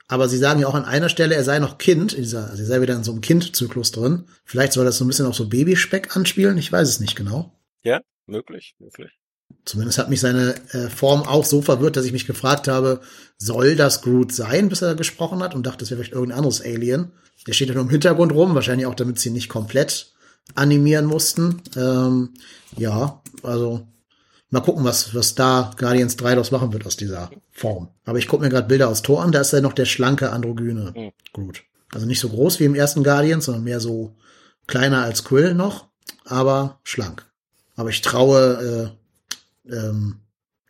Aber 0.07 0.27
sie 0.27 0.37
sagen 0.37 0.59
ja 0.59 0.67
auch 0.67 0.75
an 0.75 0.83
einer 0.83 1.07
Stelle, 1.07 1.35
er 1.35 1.45
sei 1.45 1.59
noch 1.59 1.77
Kind, 1.77 2.17
dieser, 2.17 2.49
also 2.49 2.61
er 2.61 2.67
sei 2.67 2.81
wieder 2.81 2.95
in 2.95 3.05
so 3.05 3.13
einem 3.13 3.21
Kindzyklus 3.21 3.91
drin. 3.91 4.25
Vielleicht 4.43 4.73
soll 4.73 4.85
das 4.85 4.97
so 4.97 5.05
ein 5.05 5.07
bisschen 5.07 5.25
auf 5.25 5.35
so 5.35 5.47
Babyspeck 5.47 6.15
anspielen, 6.15 6.57
ich 6.57 6.71
weiß 6.71 6.89
es 6.89 6.99
nicht 6.99 7.15
genau. 7.15 7.57
Ja, 7.83 8.01
möglich, 8.25 8.75
möglich. 8.79 9.11
Zumindest 9.65 9.97
hat 9.97 10.09
mich 10.09 10.19
seine 10.19 10.55
äh, 10.71 10.89
Form 10.89 11.23
auch 11.23 11.45
so 11.45 11.61
verwirrt, 11.61 11.95
dass 11.95 12.05
ich 12.05 12.11
mich 12.11 12.27
gefragt 12.27 12.67
habe, 12.67 13.01
soll 13.37 13.75
das 13.75 14.01
Groot 14.01 14.33
sein, 14.33 14.67
bis 14.67 14.81
er 14.81 14.95
gesprochen 14.95 15.41
hat 15.41 15.55
und 15.55 15.65
dachte, 15.65 15.83
es 15.83 15.91
wäre 15.91 15.99
vielleicht 15.99 16.13
irgendein 16.13 16.39
anderes 16.39 16.61
Alien. 16.61 17.11
Der 17.47 17.53
steht 17.53 17.69
ja 17.69 17.75
nur 17.75 17.83
im 17.83 17.89
Hintergrund 17.89 18.33
rum, 18.33 18.55
wahrscheinlich 18.55 18.87
auch, 18.87 18.95
damit 18.95 19.19
sie 19.19 19.29
nicht 19.29 19.49
komplett 19.49 20.12
animieren 20.55 21.05
mussten. 21.05 21.61
Ähm, 21.75 22.33
ja, 22.77 23.21
also 23.43 23.87
Mal 24.53 24.61
gucken, 24.61 24.83
was, 24.83 25.15
was 25.15 25.33
da 25.33 25.71
Guardians 25.79 26.15
3 26.15 26.35
daraus 26.35 26.51
machen 26.51 26.73
wird 26.73 26.85
aus 26.85 26.95
dieser 26.95 27.31
Form. 27.49 27.89
Aber 28.05 28.19
ich 28.19 28.27
gucke 28.27 28.43
mir 28.43 28.51
gerade 28.51 28.67
Bilder 28.67 28.87
aus 28.87 29.01
Tor 29.01 29.23
an, 29.23 29.31
da 29.31 29.41
ist 29.41 29.51
er 29.51 29.61
noch 29.61 29.73
der 29.73 29.85
schlanke 29.85 30.29
Androgyne. 30.29 30.93
Mhm. 30.95 31.11
Gut. 31.33 31.63
Also 31.91 32.05
nicht 32.05 32.19
so 32.19 32.29
groß 32.29 32.59
wie 32.59 32.65
im 32.65 32.75
ersten 32.75 33.03
Guardians, 33.03 33.45
sondern 33.45 33.63
mehr 33.63 33.79
so 33.79 34.15
kleiner 34.67 35.01
als 35.01 35.23
Quill 35.23 35.55
noch, 35.55 35.87
aber 36.23 36.79
schlank. 36.83 37.25
Aber 37.75 37.89
ich 37.89 38.01
traue 38.01 38.93
äh, 39.65 39.75
ähm, 39.75 40.19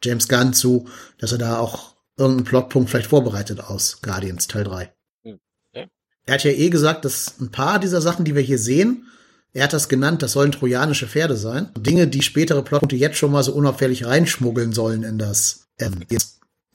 James 0.01 0.29
Gunn 0.29 0.53
zu, 0.53 0.87
dass 1.17 1.33
er 1.33 1.39
da 1.39 1.59
auch 1.59 1.97
irgendeinen 2.15 2.45
Plotpunkt 2.45 2.89
vielleicht 2.89 3.09
vorbereitet 3.09 3.59
aus 3.59 4.01
Guardians 4.01 4.47
Teil 4.47 4.63
3. 4.63 4.93
Mhm. 5.25 5.39
Okay. 5.73 5.89
Er 6.25 6.33
hat 6.35 6.45
ja 6.45 6.51
eh 6.51 6.69
gesagt, 6.69 7.03
dass 7.03 7.37
ein 7.41 7.51
paar 7.51 7.79
dieser 7.79 7.99
Sachen, 7.99 8.23
die 8.23 8.33
wir 8.33 8.43
hier 8.43 8.59
sehen, 8.59 9.07
er 9.53 9.65
hat 9.65 9.73
das 9.73 9.87
genannt, 9.87 10.23
das 10.23 10.31
sollen 10.31 10.51
trojanische 10.51 11.07
Pferde 11.07 11.37
sein. 11.37 11.69
Dinge, 11.77 12.07
die 12.07 12.23
spätere 12.23 12.63
Plotpunkte 12.63 12.95
jetzt 12.95 13.17
schon 13.17 13.31
mal 13.31 13.43
so 13.43 13.53
unauffällig 13.53 14.05
reinschmuggeln 14.05 14.73
sollen 14.73 15.03
in 15.03 15.19
das 15.19 15.67
ähm, 15.79 16.03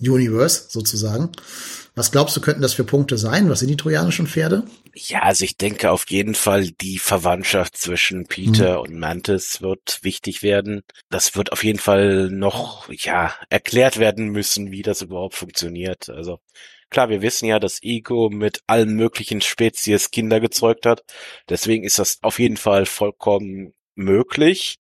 Universe 0.01 0.67
sozusagen. 0.69 1.31
Was 1.97 2.13
glaubst 2.13 2.37
du, 2.37 2.41
könnten 2.41 2.63
das 2.63 2.75
für 2.75 2.85
Punkte 2.85 3.19
sein? 3.19 3.51
Was 3.51 3.59
sind 3.59 3.69
die 3.69 3.77
trojanischen 3.77 4.29
Pferde? 4.29 4.63
Ja, 4.95 5.23
also 5.23 5.45
ich 5.45 5.57
denke 5.57 5.91
auf 5.91 6.09
jeden 6.09 6.37
Fall 6.37 6.71
die 6.71 7.01
Verwandtschaft 7.01 7.77
zwischen 7.77 8.27
Peter 8.27 8.75
mhm. 8.75 8.81
und 8.81 8.99
Mantis 9.01 9.61
wird 9.61 9.99
wichtig 10.03 10.45
werden. 10.45 10.83
Das 11.11 11.35
wird 11.35 11.51
auf 11.51 11.65
jeden 11.65 11.81
Fall 11.81 12.31
noch, 12.31 12.89
ja, 12.93 13.35
erklärt 13.49 13.99
werden 13.99 14.29
müssen, 14.29 14.71
wie 14.71 14.83
das 14.83 15.03
überhaupt 15.03 15.35
funktioniert. 15.35 16.09
Also 16.09 16.39
Klar, 16.91 17.11
wir 17.11 17.23
wissen 17.23 17.47
ja, 17.47 17.59
dass 17.59 17.83
Ego 17.83 18.31
mit 18.31 18.63
allen 18.67 18.95
möglichen 18.95 19.41
Spezies 19.41 20.11
Kinder 20.11 20.41
gezeugt 20.41 20.87
hat. 20.87 21.05
Deswegen 21.49 21.85
ist 21.85 21.99
das 21.99 22.19
auf 22.23 22.39
jeden 22.39 22.57
Fall 22.57 22.87
vollkommen 22.87 23.75
möglich. 23.95 24.79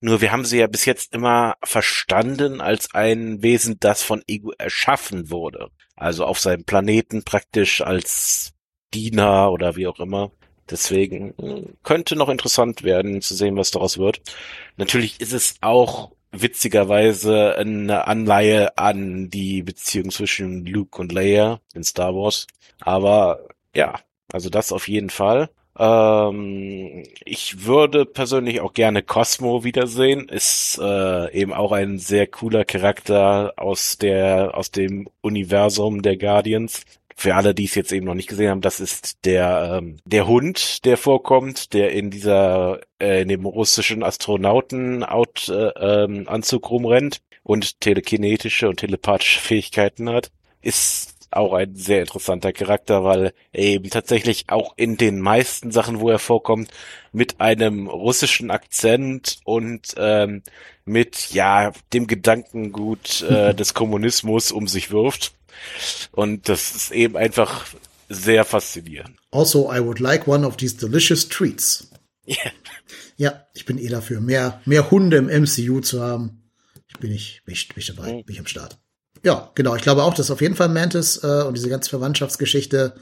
Nur 0.00 0.20
wir 0.20 0.32
haben 0.32 0.44
sie 0.44 0.58
ja 0.58 0.66
bis 0.66 0.84
jetzt 0.84 1.14
immer 1.14 1.56
verstanden 1.62 2.60
als 2.60 2.92
ein 2.94 3.42
Wesen, 3.42 3.76
das 3.80 4.02
von 4.02 4.22
Ego 4.26 4.52
erschaffen 4.58 5.30
wurde. 5.30 5.70
Also 5.96 6.24
auf 6.26 6.40
seinem 6.40 6.64
Planeten 6.64 7.22
praktisch 7.24 7.80
als 7.80 8.52
Diener 8.92 9.52
oder 9.52 9.76
wie 9.76 9.86
auch 9.86 10.00
immer. 10.00 10.32
Deswegen 10.70 11.34
hm, 11.38 11.76
könnte 11.82 12.16
noch 12.16 12.28
interessant 12.28 12.82
werden 12.82 13.20
zu 13.20 13.34
sehen, 13.34 13.56
was 13.56 13.70
daraus 13.70 13.98
wird. 13.98 14.20
Natürlich 14.76 15.20
ist 15.20 15.32
es 15.32 15.56
auch 15.60 16.12
witzigerweise 16.40 17.56
eine 17.56 18.06
Anleihe 18.06 18.76
an 18.78 19.30
die 19.30 19.62
Beziehung 19.62 20.10
zwischen 20.10 20.66
Luke 20.66 21.00
und 21.00 21.12
Leia 21.12 21.60
in 21.74 21.84
Star 21.84 22.14
Wars. 22.14 22.46
Aber 22.80 23.48
ja, 23.74 24.00
also 24.32 24.50
das 24.50 24.72
auf 24.72 24.88
jeden 24.88 25.10
Fall. 25.10 25.50
Ähm, 25.78 27.04
ich 27.24 27.64
würde 27.64 28.04
persönlich 28.06 28.60
auch 28.60 28.74
gerne 28.74 29.02
Cosmo 29.02 29.64
wiedersehen. 29.64 30.28
Ist 30.28 30.78
äh, 30.80 31.32
eben 31.32 31.52
auch 31.52 31.72
ein 31.72 31.98
sehr 31.98 32.26
cooler 32.26 32.64
Charakter 32.64 33.54
aus 33.56 33.98
der 33.98 34.52
aus 34.54 34.70
dem 34.70 35.08
Universum 35.20 36.02
der 36.02 36.16
Guardians 36.16 36.84
für 37.16 37.34
alle, 37.34 37.54
die 37.54 37.64
es 37.64 37.74
jetzt 37.74 37.92
eben 37.92 38.06
noch 38.06 38.14
nicht 38.14 38.28
gesehen 38.28 38.50
haben, 38.50 38.60
das 38.60 38.80
ist 38.80 39.24
der 39.24 39.78
ähm, 39.78 39.98
der 40.04 40.26
Hund, 40.26 40.84
der 40.84 40.96
vorkommt, 40.96 41.72
der 41.72 41.92
in 41.92 42.10
dieser 42.10 42.80
äh, 43.00 43.22
in 43.22 43.28
dem 43.28 43.46
russischen 43.46 44.02
Astronauten 44.02 45.04
out, 45.04 45.48
äh, 45.48 45.68
ähm, 45.78 46.28
Anzug 46.28 46.70
rumrennt 46.70 47.20
und 47.42 47.80
telekinetische 47.80 48.68
und 48.68 48.80
telepathische 48.80 49.40
Fähigkeiten 49.40 50.10
hat, 50.10 50.30
ist 50.60 51.14
auch 51.30 51.52
ein 51.52 51.74
sehr 51.74 52.00
interessanter 52.00 52.52
Charakter, 52.52 53.04
weil 53.04 53.32
er 53.52 53.64
eben 53.64 53.90
tatsächlich 53.90 54.44
auch 54.48 54.74
in 54.76 54.96
den 54.96 55.20
meisten 55.20 55.70
Sachen, 55.70 56.00
wo 56.00 56.10
er 56.10 56.18
vorkommt, 56.18 56.70
mit 57.12 57.40
einem 57.40 57.88
russischen 57.88 58.50
Akzent 58.50 59.38
und 59.44 59.94
ähm, 59.96 60.42
mit 60.84 61.30
ja 61.32 61.72
dem 61.92 62.06
Gedankengut 62.06 63.22
äh, 63.22 63.54
des 63.56 63.74
Kommunismus 63.74 64.52
um 64.52 64.68
sich 64.68 64.90
wirft. 64.90 65.34
Und 66.12 66.48
das 66.48 66.74
ist 66.74 66.90
eben 66.90 67.16
einfach 67.16 67.66
sehr 68.08 68.44
faszinierend. 68.44 69.16
Also, 69.30 69.72
I 69.72 69.80
would 69.80 70.00
like 70.00 70.28
one 70.28 70.46
of 70.46 70.56
these 70.56 70.76
delicious 70.76 71.28
treats. 71.28 71.88
Yeah. 72.26 72.52
Ja, 73.16 73.46
ich 73.54 73.64
bin 73.64 73.78
eh 73.78 73.88
dafür, 73.88 74.20
mehr, 74.20 74.60
mehr 74.64 74.90
Hunde 74.90 75.16
im 75.18 75.26
MCU 75.26 75.80
zu 75.80 76.02
haben. 76.02 76.42
Ich 76.88 76.98
bin 76.98 77.10
nicht, 77.10 77.42
bin 77.44 77.54
ich, 77.54 77.68
bin 77.68 77.78
ich 77.78 77.86
dabei, 77.86 78.12
mhm. 78.12 78.24
bin 78.24 78.34
ich 78.34 78.40
am 78.40 78.46
Start. 78.46 78.78
Ja, 79.24 79.50
genau. 79.54 79.74
Ich 79.74 79.82
glaube 79.82 80.02
auch, 80.02 80.14
dass 80.14 80.30
auf 80.30 80.40
jeden 80.40 80.56
Fall 80.56 80.68
Mantis 80.68 81.22
äh, 81.22 81.42
und 81.42 81.56
diese 81.56 81.68
ganze 81.68 81.90
Verwandtschaftsgeschichte 81.90 82.94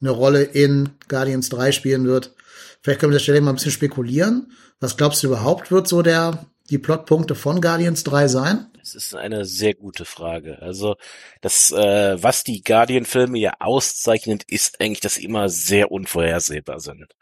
eine 0.00 0.10
Rolle 0.10 0.42
in 0.42 0.90
Guardians 1.08 1.48
3 1.50 1.72
spielen 1.72 2.06
wird. 2.06 2.34
Vielleicht 2.82 3.00
können 3.00 3.10
wir 3.12 3.16
an 3.16 3.18
der 3.18 3.22
Stelle 3.24 3.40
mal 3.40 3.50
ein 3.50 3.56
bisschen 3.56 3.72
spekulieren. 3.72 4.52
Was 4.80 4.96
glaubst 4.96 5.22
du 5.22 5.28
überhaupt 5.28 5.70
wird 5.70 5.88
so 5.88 6.02
der 6.02 6.46
die 6.70 6.78
Plotpunkte 6.78 7.34
von 7.34 7.60
Guardians 7.60 8.04
3 8.04 8.28
sein? 8.28 8.66
Das 8.78 8.94
ist 8.94 9.14
eine 9.14 9.44
sehr 9.44 9.74
gute 9.74 10.04
Frage. 10.04 10.62
Also 10.62 10.96
das, 11.40 11.72
äh, 11.72 12.22
was 12.22 12.44
die 12.44 12.62
Guardian-Filme 12.62 13.38
ja 13.38 13.54
auszeichnet, 13.60 14.44
ist 14.46 14.80
eigentlich, 14.80 15.00
dass 15.00 15.16
sie 15.16 15.24
immer 15.24 15.48
sehr 15.48 15.90
unvorhersehbar 15.90 16.80
sind. 16.80 17.14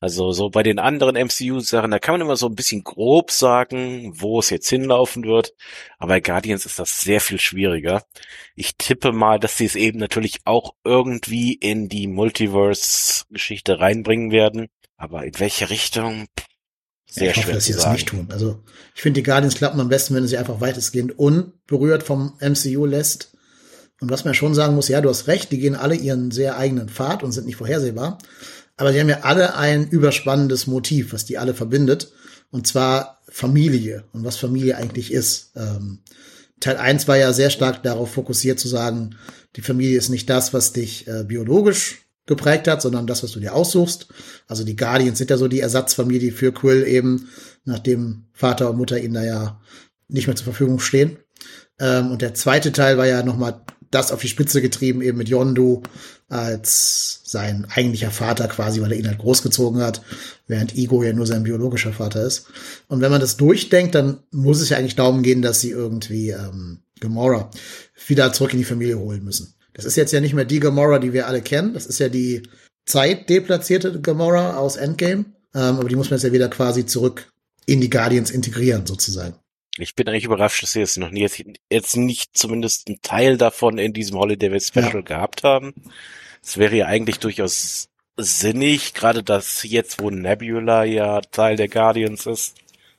Also 0.00 0.32
so 0.32 0.50
bei 0.50 0.62
den 0.62 0.78
anderen 0.78 1.16
MCU-Sachen, 1.16 1.90
da 1.90 1.98
kann 1.98 2.14
man 2.14 2.20
immer 2.22 2.36
so 2.36 2.46
ein 2.46 2.54
bisschen 2.54 2.84
grob 2.84 3.30
sagen, 3.30 4.12
wo 4.14 4.38
es 4.38 4.50
jetzt 4.50 4.68
hinlaufen 4.68 5.24
wird. 5.24 5.54
Aber 5.98 6.08
bei 6.10 6.20
Guardians 6.20 6.66
ist 6.66 6.78
das 6.78 7.00
sehr 7.00 7.20
viel 7.20 7.40
schwieriger. 7.40 8.04
Ich 8.54 8.76
tippe 8.76 9.12
mal, 9.12 9.38
dass 9.38 9.56
sie 9.56 9.64
es 9.64 9.76
eben 9.76 9.98
natürlich 9.98 10.40
auch 10.44 10.74
irgendwie 10.84 11.54
in 11.54 11.88
die 11.88 12.06
Multiverse-Geschichte 12.06 13.80
reinbringen 13.80 14.30
werden. 14.30 14.68
Aber 14.96 15.24
in 15.24 15.38
welche 15.40 15.70
Richtung? 15.70 16.26
Sehr 17.14 17.30
ich 17.30 17.36
hoffe, 17.36 17.52
dass 17.52 17.66
sie 17.66 17.74
das 17.74 17.86
nicht 17.92 18.08
tun. 18.08 18.26
Also 18.32 18.58
ich 18.96 19.00
finde, 19.00 19.20
die 19.20 19.24
Guardians 19.24 19.54
klappen 19.54 19.78
am 19.78 19.88
besten, 19.88 20.16
wenn 20.16 20.26
sie 20.26 20.36
einfach 20.36 20.60
weitestgehend 20.60 21.16
unberührt 21.16 22.02
vom 22.02 22.32
MCU 22.40 22.86
lässt. 22.86 23.30
Und 24.00 24.10
was 24.10 24.24
man 24.24 24.34
schon 24.34 24.52
sagen 24.52 24.74
muss, 24.74 24.88
ja, 24.88 25.00
du 25.00 25.08
hast 25.08 25.28
recht, 25.28 25.52
die 25.52 25.58
gehen 25.58 25.76
alle 25.76 25.94
ihren 25.94 26.32
sehr 26.32 26.58
eigenen 26.58 26.88
Pfad 26.88 27.22
und 27.22 27.30
sind 27.30 27.46
nicht 27.46 27.54
vorhersehbar. 27.54 28.18
Aber 28.76 28.92
sie 28.92 28.98
haben 28.98 29.08
ja 29.08 29.20
alle 29.20 29.54
ein 29.56 29.88
überspannendes 29.88 30.66
Motiv, 30.66 31.12
was 31.12 31.24
die 31.24 31.38
alle 31.38 31.54
verbindet. 31.54 32.10
Und 32.50 32.66
zwar 32.66 33.20
Familie 33.28 34.02
und 34.12 34.24
was 34.24 34.36
Familie 34.36 34.76
eigentlich 34.76 35.12
ist. 35.12 35.52
Ähm, 35.54 36.00
Teil 36.58 36.78
1 36.78 37.06
war 37.06 37.16
ja 37.16 37.32
sehr 37.32 37.50
stark 37.50 37.84
darauf 37.84 38.10
fokussiert 38.10 38.58
zu 38.58 38.66
sagen, 38.66 39.14
die 39.54 39.62
Familie 39.62 39.98
ist 39.98 40.08
nicht 40.08 40.28
das, 40.28 40.52
was 40.52 40.72
dich 40.72 41.06
äh, 41.06 41.22
biologisch 41.22 42.06
geprägt 42.26 42.68
hat, 42.68 42.82
sondern 42.82 43.06
das, 43.06 43.22
was 43.22 43.32
du 43.32 43.40
dir 43.40 43.54
aussuchst. 43.54 44.08
Also 44.48 44.64
die 44.64 44.76
Guardians 44.76 45.18
sind 45.18 45.30
ja 45.30 45.36
so 45.36 45.48
die 45.48 45.60
Ersatzfamilie 45.60 46.32
für 46.32 46.52
Quill 46.52 46.86
eben, 46.86 47.28
nachdem 47.64 48.24
Vater 48.32 48.70
und 48.70 48.78
Mutter 48.78 48.98
ihnen 48.98 49.14
da 49.14 49.24
ja 49.24 49.60
nicht 50.08 50.26
mehr 50.26 50.36
zur 50.36 50.44
Verfügung 50.44 50.80
stehen. 50.80 51.18
Ähm, 51.78 52.10
und 52.10 52.22
der 52.22 52.34
zweite 52.34 52.72
Teil 52.72 52.98
war 52.98 53.06
ja 53.06 53.22
nochmal 53.22 53.62
das 53.90 54.10
auf 54.10 54.20
die 54.20 54.28
Spitze 54.28 54.60
getrieben, 54.60 55.02
eben 55.02 55.18
mit 55.18 55.28
Yondu 55.28 55.82
als 56.28 57.20
sein 57.24 57.66
eigentlicher 57.70 58.10
Vater 58.10 58.48
quasi, 58.48 58.80
weil 58.80 58.92
er 58.92 58.98
ihn 58.98 59.06
halt 59.06 59.18
großgezogen 59.18 59.80
hat, 59.80 60.02
während 60.48 60.74
Ego 60.74 61.02
ja 61.02 61.12
nur 61.12 61.26
sein 61.26 61.44
biologischer 61.44 61.92
Vater 61.92 62.24
ist. 62.24 62.46
Und 62.88 63.00
wenn 63.00 63.10
man 63.10 63.20
das 63.20 63.36
durchdenkt, 63.36 63.94
dann 63.94 64.18
muss 64.30 64.60
es 64.60 64.70
ja 64.70 64.78
eigentlich 64.78 64.96
darum 64.96 65.22
gehen, 65.22 65.42
dass 65.42 65.60
sie 65.60 65.70
irgendwie 65.70 66.30
ähm, 66.30 66.80
Gamora 67.00 67.50
wieder 68.06 68.32
zurück 68.32 68.52
in 68.52 68.58
die 68.58 68.64
Familie 68.64 68.98
holen 68.98 69.22
müssen. 69.22 69.53
Das 69.74 69.84
ist 69.84 69.96
jetzt 69.96 70.12
ja 70.12 70.20
nicht 70.20 70.34
mehr 70.34 70.44
die 70.44 70.60
Gamora, 70.60 70.98
die 70.98 71.12
wir 71.12 71.26
alle 71.26 71.42
kennen. 71.42 71.74
Das 71.74 71.86
ist 71.86 71.98
ja 71.98 72.08
die 72.08 72.42
zeitdeplatzierte 72.86 74.00
Gamora 74.00 74.56
aus 74.56 74.76
Endgame. 74.76 75.26
Ähm, 75.54 75.78
aber 75.78 75.88
die 75.88 75.96
muss 75.96 76.10
man 76.10 76.18
jetzt 76.18 76.24
ja 76.24 76.32
wieder 76.32 76.48
quasi 76.48 76.86
zurück 76.86 77.30
in 77.66 77.80
die 77.80 77.90
Guardians 77.90 78.30
integrieren, 78.30 78.86
sozusagen. 78.86 79.36
Ich 79.76 79.96
bin 79.96 80.08
eigentlich 80.08 80.24
überrascht, 80.24 80.62
dass 80.62 80.72
sie 80.72 80.80
jetzt 80.80 80.98
noch 80.98 81.10
nie, 81.10 81.20
jetzt, 81.20 81.42
jetzt 81.70 81.96
nicht 81.96 82.36
zumindest 82.36 82.86
einen 82.86 83.00
Teil 83.02 83.36
davon 83.36 83.78
in 83.78 83.92
diesem 83.92 84.16
Holiday 84.16 84.60
Special 84.60 84.94
ja. 84.94 85.00
gehabt 85.00 85.42
haben. 85.42 85.74
Es 86.42 86.58
wäre 86.58 86.76
ja 86.76 86.86
eigentlich 86.86 87.18
durchaus 87.18 87.88
sinnig, 88.16 88.94
gerade 88.94 89.24
dass 89.24 89.64
jetzt, 89.64 90.00
wo 90.00 90.10
Nebula 90.10 90.84
ja 90.84 91.20
Teil 91.20 91.56
der 91.56 91.68
Guardians 91.68 92.26
ist, 92.26 92.56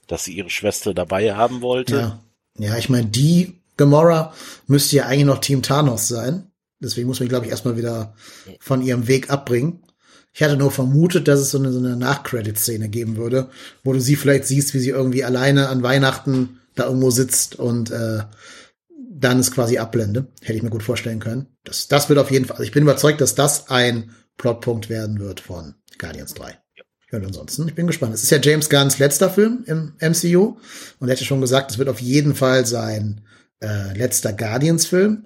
dass 0.07 0.25
sie 0.25 0.33
ihre 0.33 0.49
Schwester 0.49 0.93
dabei 0.93 1.35
haben 1.35 1.61
wollte. 1.61 1.95
Ja, 1.95 2.23
ja 2.57 2.77
ich 2.77 2.89
meine, 2.89 3.05
die 3.05 3.53
Gamora 3.77 4.33
müsste 4.67 4.97
ja 4.97 5.05
eigentlich 5.05 5.25
noch 5.25 5.39
Team 5.39 5.61
Thanos 5.61 6.07
sein. 6.07 6.51
Deswegen 6.79 7.07
muss 7.07 7.19
man, 7.19 7.29
glaube 7.29 7.45
ich, 7.45 7.51
erstmal 7.51 7.77
wieder 7.77 8.15
von 8.59 8.81
ihrem 8.81 9.07
Weg 9.07 9.29
abbringen. 9.29 9.83
Ich 10.33 10.43
hatte 10.43 10.57
nur 10.57 10.71
vermutet, 10.71 11.27
dass 11.27 11.39
es 11.39 11.51
so 11.51 11.57
eine, 11.57 11.71
so 11.71 11.79
eine 11.79 11.95
Nach-Credit-Szene 11.95 12.89
geben 12.89 13.15
würde, 13.15 13.49
wo 13.83 13.93
du 13.93 14.01
sie 14.01 14.17
vielleicht 14.17 14.45
siehst, 14.45 14.73
wie 14.73 14.79
sie 14.79 14.89
irgendwie 14.89 15.23
alleine 15.23 15.69
an 15.69 15.81
Weihnachten 15.81 16.59
da 16.75 16.87
irgendwo 16.87 17.09
sitzt 17.09 17.55
und 17.55 17.89
äh, 17.91 18.23
dann 19.17 19.39
ist 19.39 19.51
quasi 19.51 19.77
Ablende. 19.77 20.27
Hätte 20.41 20.57
ich 20.57 20.63
mir 20.63 20.69
gut 20.69 20.83
vorstellen 20.83 21.19
können. 21.19 21.47
Das, 21.63 21.87
das 21.87 22.09
wird 22.09 22.19
auf 22.19 22.31
jeden 22.31 22.45
Fall, 22.45 22.57
also 22.57 22.65
ich 22.65 22.73
bin 22.73 22.83
überzeugt, 22.83 23.21
dass 23.21 23.33
das 23.33 23.69
ein 23.69 24.11
Plotpunkt 24.35 24.89
werden 24.89 25.19
wird 25.19 25.39
von 25.39 25.75
Guardians 25.97 26.33
3. 26.33 26.59
Ja. 27.11 27.17
Und 27.17 27.25
ansonsten, 27.25 27.67
ich 27.69 27.75
bin 27.75 27.87
gespannt. 27.87 28.13
Es 28.13 28.23
ist 28.23 28.31
ja 28.31 28.39
James 28.41 28.69
Gunns 28.69 28.99
letzter 28.99 29.29
Film 29.29 29.63
im 29.67 29.93
MCU 30.01 30.57
und 30.99 31.07
er 31.07 31.13
hätte 31.13 31.23
schon 31.23 31.39
gesagt, 31.39 31.71
es 31.71 31.77
wird 31.77 31.87
auf 31.87 32.01
jeden 32.01 32.35
Fall 32.35 32.65
sein 32.65 33.21
äh, 33.61 33.97
letzter 33.97 34.33
Guardians-Film. 34.33 35.25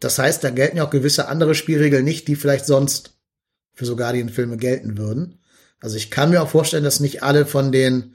Das 0.00 0.18
heißt, 0.18 0.42
da 0.42 0.50
gelten 0.50 0.78
ja 0.78 0.86
auch 0.86 0.90
gewisse 0.90 1.28
andere 1.28 1.54
Spielregeln 1.54 2.04
nicht, 2.04 2.26
die 2.28 2.36
vielleicht 2.36 2.66
sonst 2.66 3.18
für 3.74 3.84
so 3.84 3.96
Guardian-Filme 3.96 4.56
gelten 4.56 4.98
würden. 4.98 5.38
Also 5.80 5.96
ich 5.96 6.10
kann 6.10 6.30
mir 6.30 6.42
auch 6.42 6.48
vorstellen, 6.48 6.84
dass 6.84 7.00
nicht 7.00 7.22
alle 7.22 7.46
von 7.46 7.72
den 7.72 8.14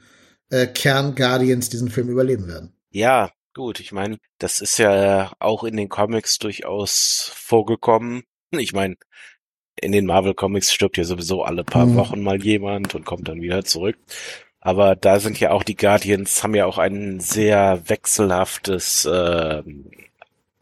äh, 0.50 0.66
Kern-Guardians 0.66 1.68
diesen 1.68 1.90
Film 1.90 2.08
überleben 2.08 2.46
werden. 2.46 2.72
Ja, 2.90 3.30
gut. 3.54 3.80
Ich 3.80 3.92
meine, 3.92 4.18
das 4.38 4.60
ist 4.60 4.78
ja 4.78 5.32
auch 5.38 5.64
in 5.64 5.76
den 5.76 5.88
Comics 5.88 6.38
durchaus 6.38 7.30
vorgekommen. 7.34 8.22
Ich 8.50 8.72
meine, 8.72 8.96
in 9.80 9.92
den 9.92 10.06
Marvel 10.06 10.34
Comics 10.34 10.72
stirbt 10.72 10.96
ja 10.96 11.04
sowieso 11.04 11.42
alle 11.42 11.64
paar 11.64 11.86
mhm. 11.86 11.96
Wochen 11.96 12.22
mal 12.22 12.42
jemand 12.42 12.94
und 12.94 13.04
kommt 13.04 13.28
dann 13.28 13.40
wieder 13.40 13.64
zurück. 13.64 13.96
Aber 14.60 14.96
da 14.96 15.20
sind 15.20 15.38
ja 15.38 15.52
auch 15.52 15.62
die 15.62 15.76
Guardians, 15.76 16.42
haben 16.42 16.54
ja 16.54 16.66
auch 16.66 16.78
ein 16.78 17.20
sehr 17.20 17.82
wechselhaftes, 17.88 19.04
äh, 19.04 19.62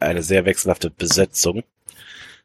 eine 0.05 0.23
sehr 0.23 0.45
wechselhafte 0.45 0.89
Besetzung 0.89 1.63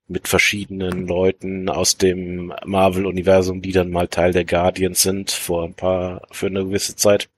mit 0.09 0.27
verschiedenen 0.27 1.07
Leuten 1.07 1.69
aus 1.69 1.97
dem 1.97 2.53
Marvel-Universum, 2.65 3.63
die 3.63 3.73
dann 3.73 3.91
mal 3.91 4.09
Teil 4.09 4.33
der 4.33 4.45
Guardians 4.45 5.03
sind, 5.03 5.31
vor 5.31 5.65
ein 5.65 5.75
paar, 5.75 6.23
für 6.33 6.47
eine 6.47 6.65
gewisse 6.65 6.97
Zeit. 6.97 7.29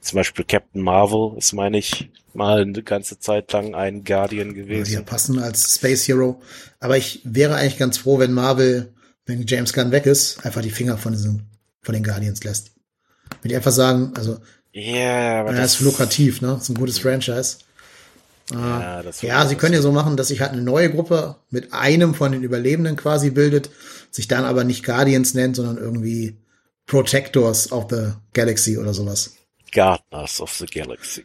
Zum 0.00 0.16
Beispiel 0.16 0.44
Captain 0.44 0.82
Marvel 0.82 1.38
ist, 1.38 1.52
meine 1.52 1.78
ich, 1.78 2.10
mal 2.34 2.62
eine 2.62 2.82
ganze 2.82 3.20
Zeit 3.20 3.52
lang 3.52 3.76
ein 3.76 4.02
Guardian 4.02 4.52
gewesen. 4.52 4.92
Ja, 4.92 5.02
passen 5.02 5.38
als 5.38 5.76
Space 5.76 6.08
Hero. 6.08 6.42
Aber 6.80 6.96
ich 6.96 7.20
wäre 7.22 7.54
eigentlich 7.54 7.78
ganz 7.78 7.98
froh, 7.98 8.18
wenn 8.18 8.32
Marvel, 8.32 8.92
wenn 9.26 9.46
James 9.46 9.72
Gunn 9.72 9.92
weg 9.92 10.06
ist, 10.06 10.44
einfach 10.44 10.60
die 10.62 10.70
Finger 10.70 10.98
von 10.98 11.12
diesen, 11.12 11.46
von 11.82 11.94
den 11.94 12.02
Guardians 12.02 12.42
lässt. 12.42 12.72
Wenn 13.42 13.50
die 13.50 13.56
einfach 13.56 13.70
sagen, 13.70 14.12
also, 14.16 14.38
yeah, 14.74 15.40
aber 15.40 15.52
ja, 15.52 15.60
das 15.60 15.74
ist 15.74 15.80
lukrativ, 15.82 16.40
ne? 16.40 16.48
Das 16.48 16.64
ist 16.64 16.68
ein 16.70 16.74
gutes 16.74 16.98
Franchise. 16.98 17.58
Ja, 18.52 19.02
das 19.02 19.22
ja 19.22 19.46
sie 19.46 19.56
können 19.56 19.74
ja 19.74 19.82
so 19.82 19.92
machen, 19.92 20.16
dass 20.16 20.28
sich 20.28 20.40
halt 20.40 20.52
eine 20.52 20.62
neue 20.62 20.90
Gruppe 20.90 21.36
mit 21.50 21.72
einem 21.72 22.14
von 22.14 22.32
den 22.32 22.42
Überlebenden 22.42 22.96
quasi 22.96 23.30
bildet, 23.30 23.70
sich 24.10 24.28
dann 24.28 24.44
aber 24.44 24.64
nicht 24.64 24.84
Guardians 24.84 25.34
nennt, 25.34 25.56
sondern 25.56 25.78
irgendwie 25.78 26.36
Protectors 26.86 27.72
of 27.72 27.86
the 27.90 28.12
Galaxy 28.32 28.78
oder 28.78 28.94
sowas. 28.94 29.32
Gardeners 29.72 30.40
of 30.40 30.52
the 30.52 30.66
Galaxy. 30.66 31.24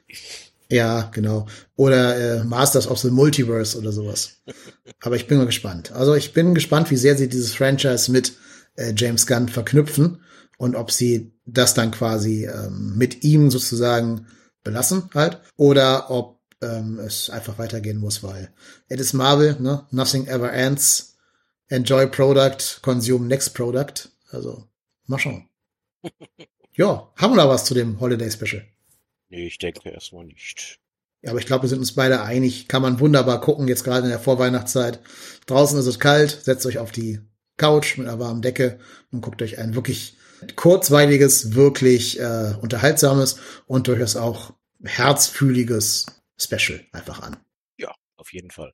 Ja, 0.69 1.09
genau. 1.13 1.47
Oder 1.75 2.17
äh, 2.17 2.43
Masters 2.43 2.87
of 2.87 2.99
the 2.99 3.09
Multiverse 3.09 3.77
oder 3.77 3.91
sowas. 3.91 4.41
Aber 5.01 5.15
ich 5.15 5.27
bin 5.27 5.37
mal 5.37 5.45
gespannt. 5.45 5.91
Also 5.93 6.13
ich 6.15 6.33
bin 6.33 6.53
gespannt, 6.53 6.91
wie 6.91 6.97
sehr 6.97 7.15
sie 7.15 7.29
dieses 7.29 7.53
Franchise 7.53 8.11
mit 8.11 8.33
äh, 8.75 8.93
James 8.95 9.27
Gunn 9.27 9.47
verknüpfen 9.47 10.21
und 10.57 10.75
ob 10.75 10.91
sie 10.91 11.31
das 11.45 11.73
dann 11.73 11.91
quasi 11.91 12.45
ähm, 12.45 12.97
mit 12.97 13.23
ihm 13.23 13.49
sozusagen 13.49 14.27
belassen 14.63 15.09
halt 15.13 15.39
oder 15.55 16.11
ob 16.11 16.36
ähm, 16.61 16.99
es 16.99 17.29
einfach 17.29 17.57
weitergehen 17.57 17.97
muss, 17.97 18.23
weil 18.23 18.51
it 18.89 18.99
is 18.99 19.13
Marvel, 19.13 19.57
ne? 19.59 19.85
Nothing 19.91 20.27
ever 20.27 20.51
ends. 20.51 21.15
Enjoy 21.69 22.07
product, 22.07 22.81
consume 22.81 23.27
next 23.27 23.53
product. 23.53 24.09
Also, 24.31 24.67
mal 25.05 25.19
schauen. 25.19 25.49
ja, 26.73 27.11
haben 27.17 27.33
wir 27.33 27.43
da 27.43 27.49
was 27.49 27.65
zu 27.65 27.73
dem 27.73 27.99
Holiday 27.99 28.31
Special? 28.31 28.65
Nee, 29.29 29.47
ich 29.47 29.57
denke 29.57 29.89
erstmal 29.89 30.25
nicht. 30.25 30.79
Ja, 31.21 31.31
aber 31.31 31.39
ich 31.39 31.45
glaube, 31.45 31.63
wir 31.63 31.69
sind 31.69 31.79
uns 31.79 31.93
beide 31.93 32.21
einig. 32.21 32.67
Kann 32.67 32.81
man 32.81 32.99
wunderbar 32.99 33.41
gucken, 33.41 33.67
jetzt 33.67 33.83
gerade 33.83 34.03
in 34.03 34.09
der 34.09 34.19
Vorweihnachtszeit. 34.19 35.01
Draußen 35.47 35.77
ist 35.77 35.87
es 35.87 35.99
kalt, 35.99 36.29
setzt 36.43 36.65
euch 36.65 36.77
auf 36.77 36.91
die 36.91 37.19
Couch 37.57 37.97
mit 37.97 38.07
einer 38.07 38.19
warmen 38.19 38.41
Decke 38.41 38.79
und 39.11 39.21
guckt 39.21 39.41
euch 39.41 39.57
ein 39.57 39.75
wirklich 39.75 40.15
kurzweiliges, 40.55 41.55
wirklich 41.55 42.19
äh, 42.19 42.53
unterhaltsames 42.61 43.37
und 43.65 43.87
durchaus 43.87 44.15
auch 44.15 44.53
herzfühliges 44.83 46.05
Special 46.39 46.81
einfach 46.91 47.21
an. 47.21 47.37
Ja, 47.77 47.93
auf 48.15 48.33
jeden 48.33 48.51
Fall. 48.51 48.73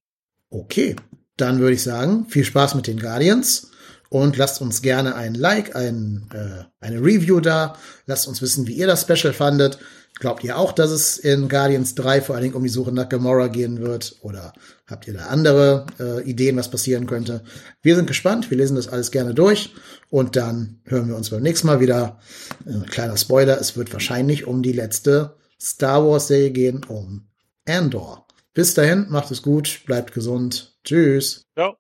Okay, 0.50 0.96
dann 1.38 1.60
würde 1.60 1.74
ich 1.74 1.84
sagen, 1.84 2.28
viel 2.28 2.44
Spaß 2.44 2.76
mit 2.76 2.88
den 2.88 3.00
Guardians 3.00 3.72
und 4.10 4.38
lasst 4.38 4.62
uns 4.62 4.84
gerne 4.84 5.16
ein 5.16 5.34
Like, 5.34 5.76
ein, 5.76 6.30
äh, 6.34 6.66
eine 6.80 7.00
Review 7.00 7.40
da. 7.40 7.76
Lasst 8.06 8.28
uns 8.28 8.44
wissen, 8.44 8.68
wie 8.68 8.74
ihr 8.74 8.86
das 8.86 9.02
Special 9.02 9.34
fandet. 9.34 9.80
Glaubt 10.20 10.44
ihr 10.44 10.60
auch, 10.60 10.72
dass 10.72 10.92
es 10.92 11.18
in 11.18 11.50
Guardians 11.50 11.96
3 11.96 12.22
vor 12.22 12.36
allen 12.36 12.44
Dingen 12.44 12.56
um 12.56 12.62
die 12.62 12.70
Suche 12.70 12.92
nach 12.92 13.10
Gamora 13.10 13.48
gehen 13.48 13.82
wird? 13.82 14.18
Oder 14.22 14.54
habt 14.86 15.08
ihr 15.08 15.16
da 15.16 15.26
andere 15.26 15.88
äh, 16.00 16.22
Ideen, 16.30 16.56
was 16.56 16.70
passieren 16.70 17.08
könnte? 17.08 17.44
Wir 17.82 17.96
sind 17.96 18.06
gespannt, 18.06 18.52
wir 18.52 18.58
lesen 18.60 18.76
das 18.76 18.88
alles 18.88 19.10
gerne 19.10 19.34
durch 19.34 19.74
und 20.12 20.36
dann 20.36 20.82
hören 20.86 21.08
wir 21.08 21.16
uns 21.16 21.32
beim 21.32 21.42
nächsten 21.42 21.66
Mal 21.66 21.80
wieder. 21.80 22.20
Äh, 22.68 22.88
kleiner 22.88 23.18
Spoiler, 23.18 23.60
es 23.60 23.76
wird 23.76 23.92
wahrscheinlich 23.92 24.46
um 24.46 24.62
die 24.62 24.74
letzte 24.74 25.38
Star 25.60 26.08
Wars 26.08 26.28
Serie 26.28 26.52
gehen, 26.52 26.84
um 26.88 27.30
Andor. 27.68 28.26
Bis 28.54 28.74
dahin, 28.74 29.08
macht 29.10 29.32
es 29.32 29.42
gut, 29.42 29.82
bleibt 29.86 30.14
gesund. 30.14 30.78
Tschüss. 30.84 31.46
Ja. 31.58 31.74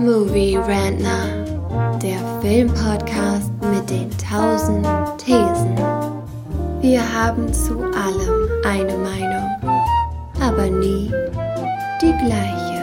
Movie 0.00 0.56
Rantner, 0.56 1.98
der 1.98 2.18
Filmpodcast 2.40 3.52
mit 3.60 3.90
den 3.90 4.10
tausend 4.18 4.86
Thesen. 5.18 5.76
Wir 6.80 7.02
haben 7.12 7.52
zu 7.52 7.78
allem 7.78 8.48
eine 8.64 8.96
Meinung, 8.96 9.82
aber 10.40 10.70
nie 10.70 11.12
die 12.00 12.14
gleiche. 12.24 12.77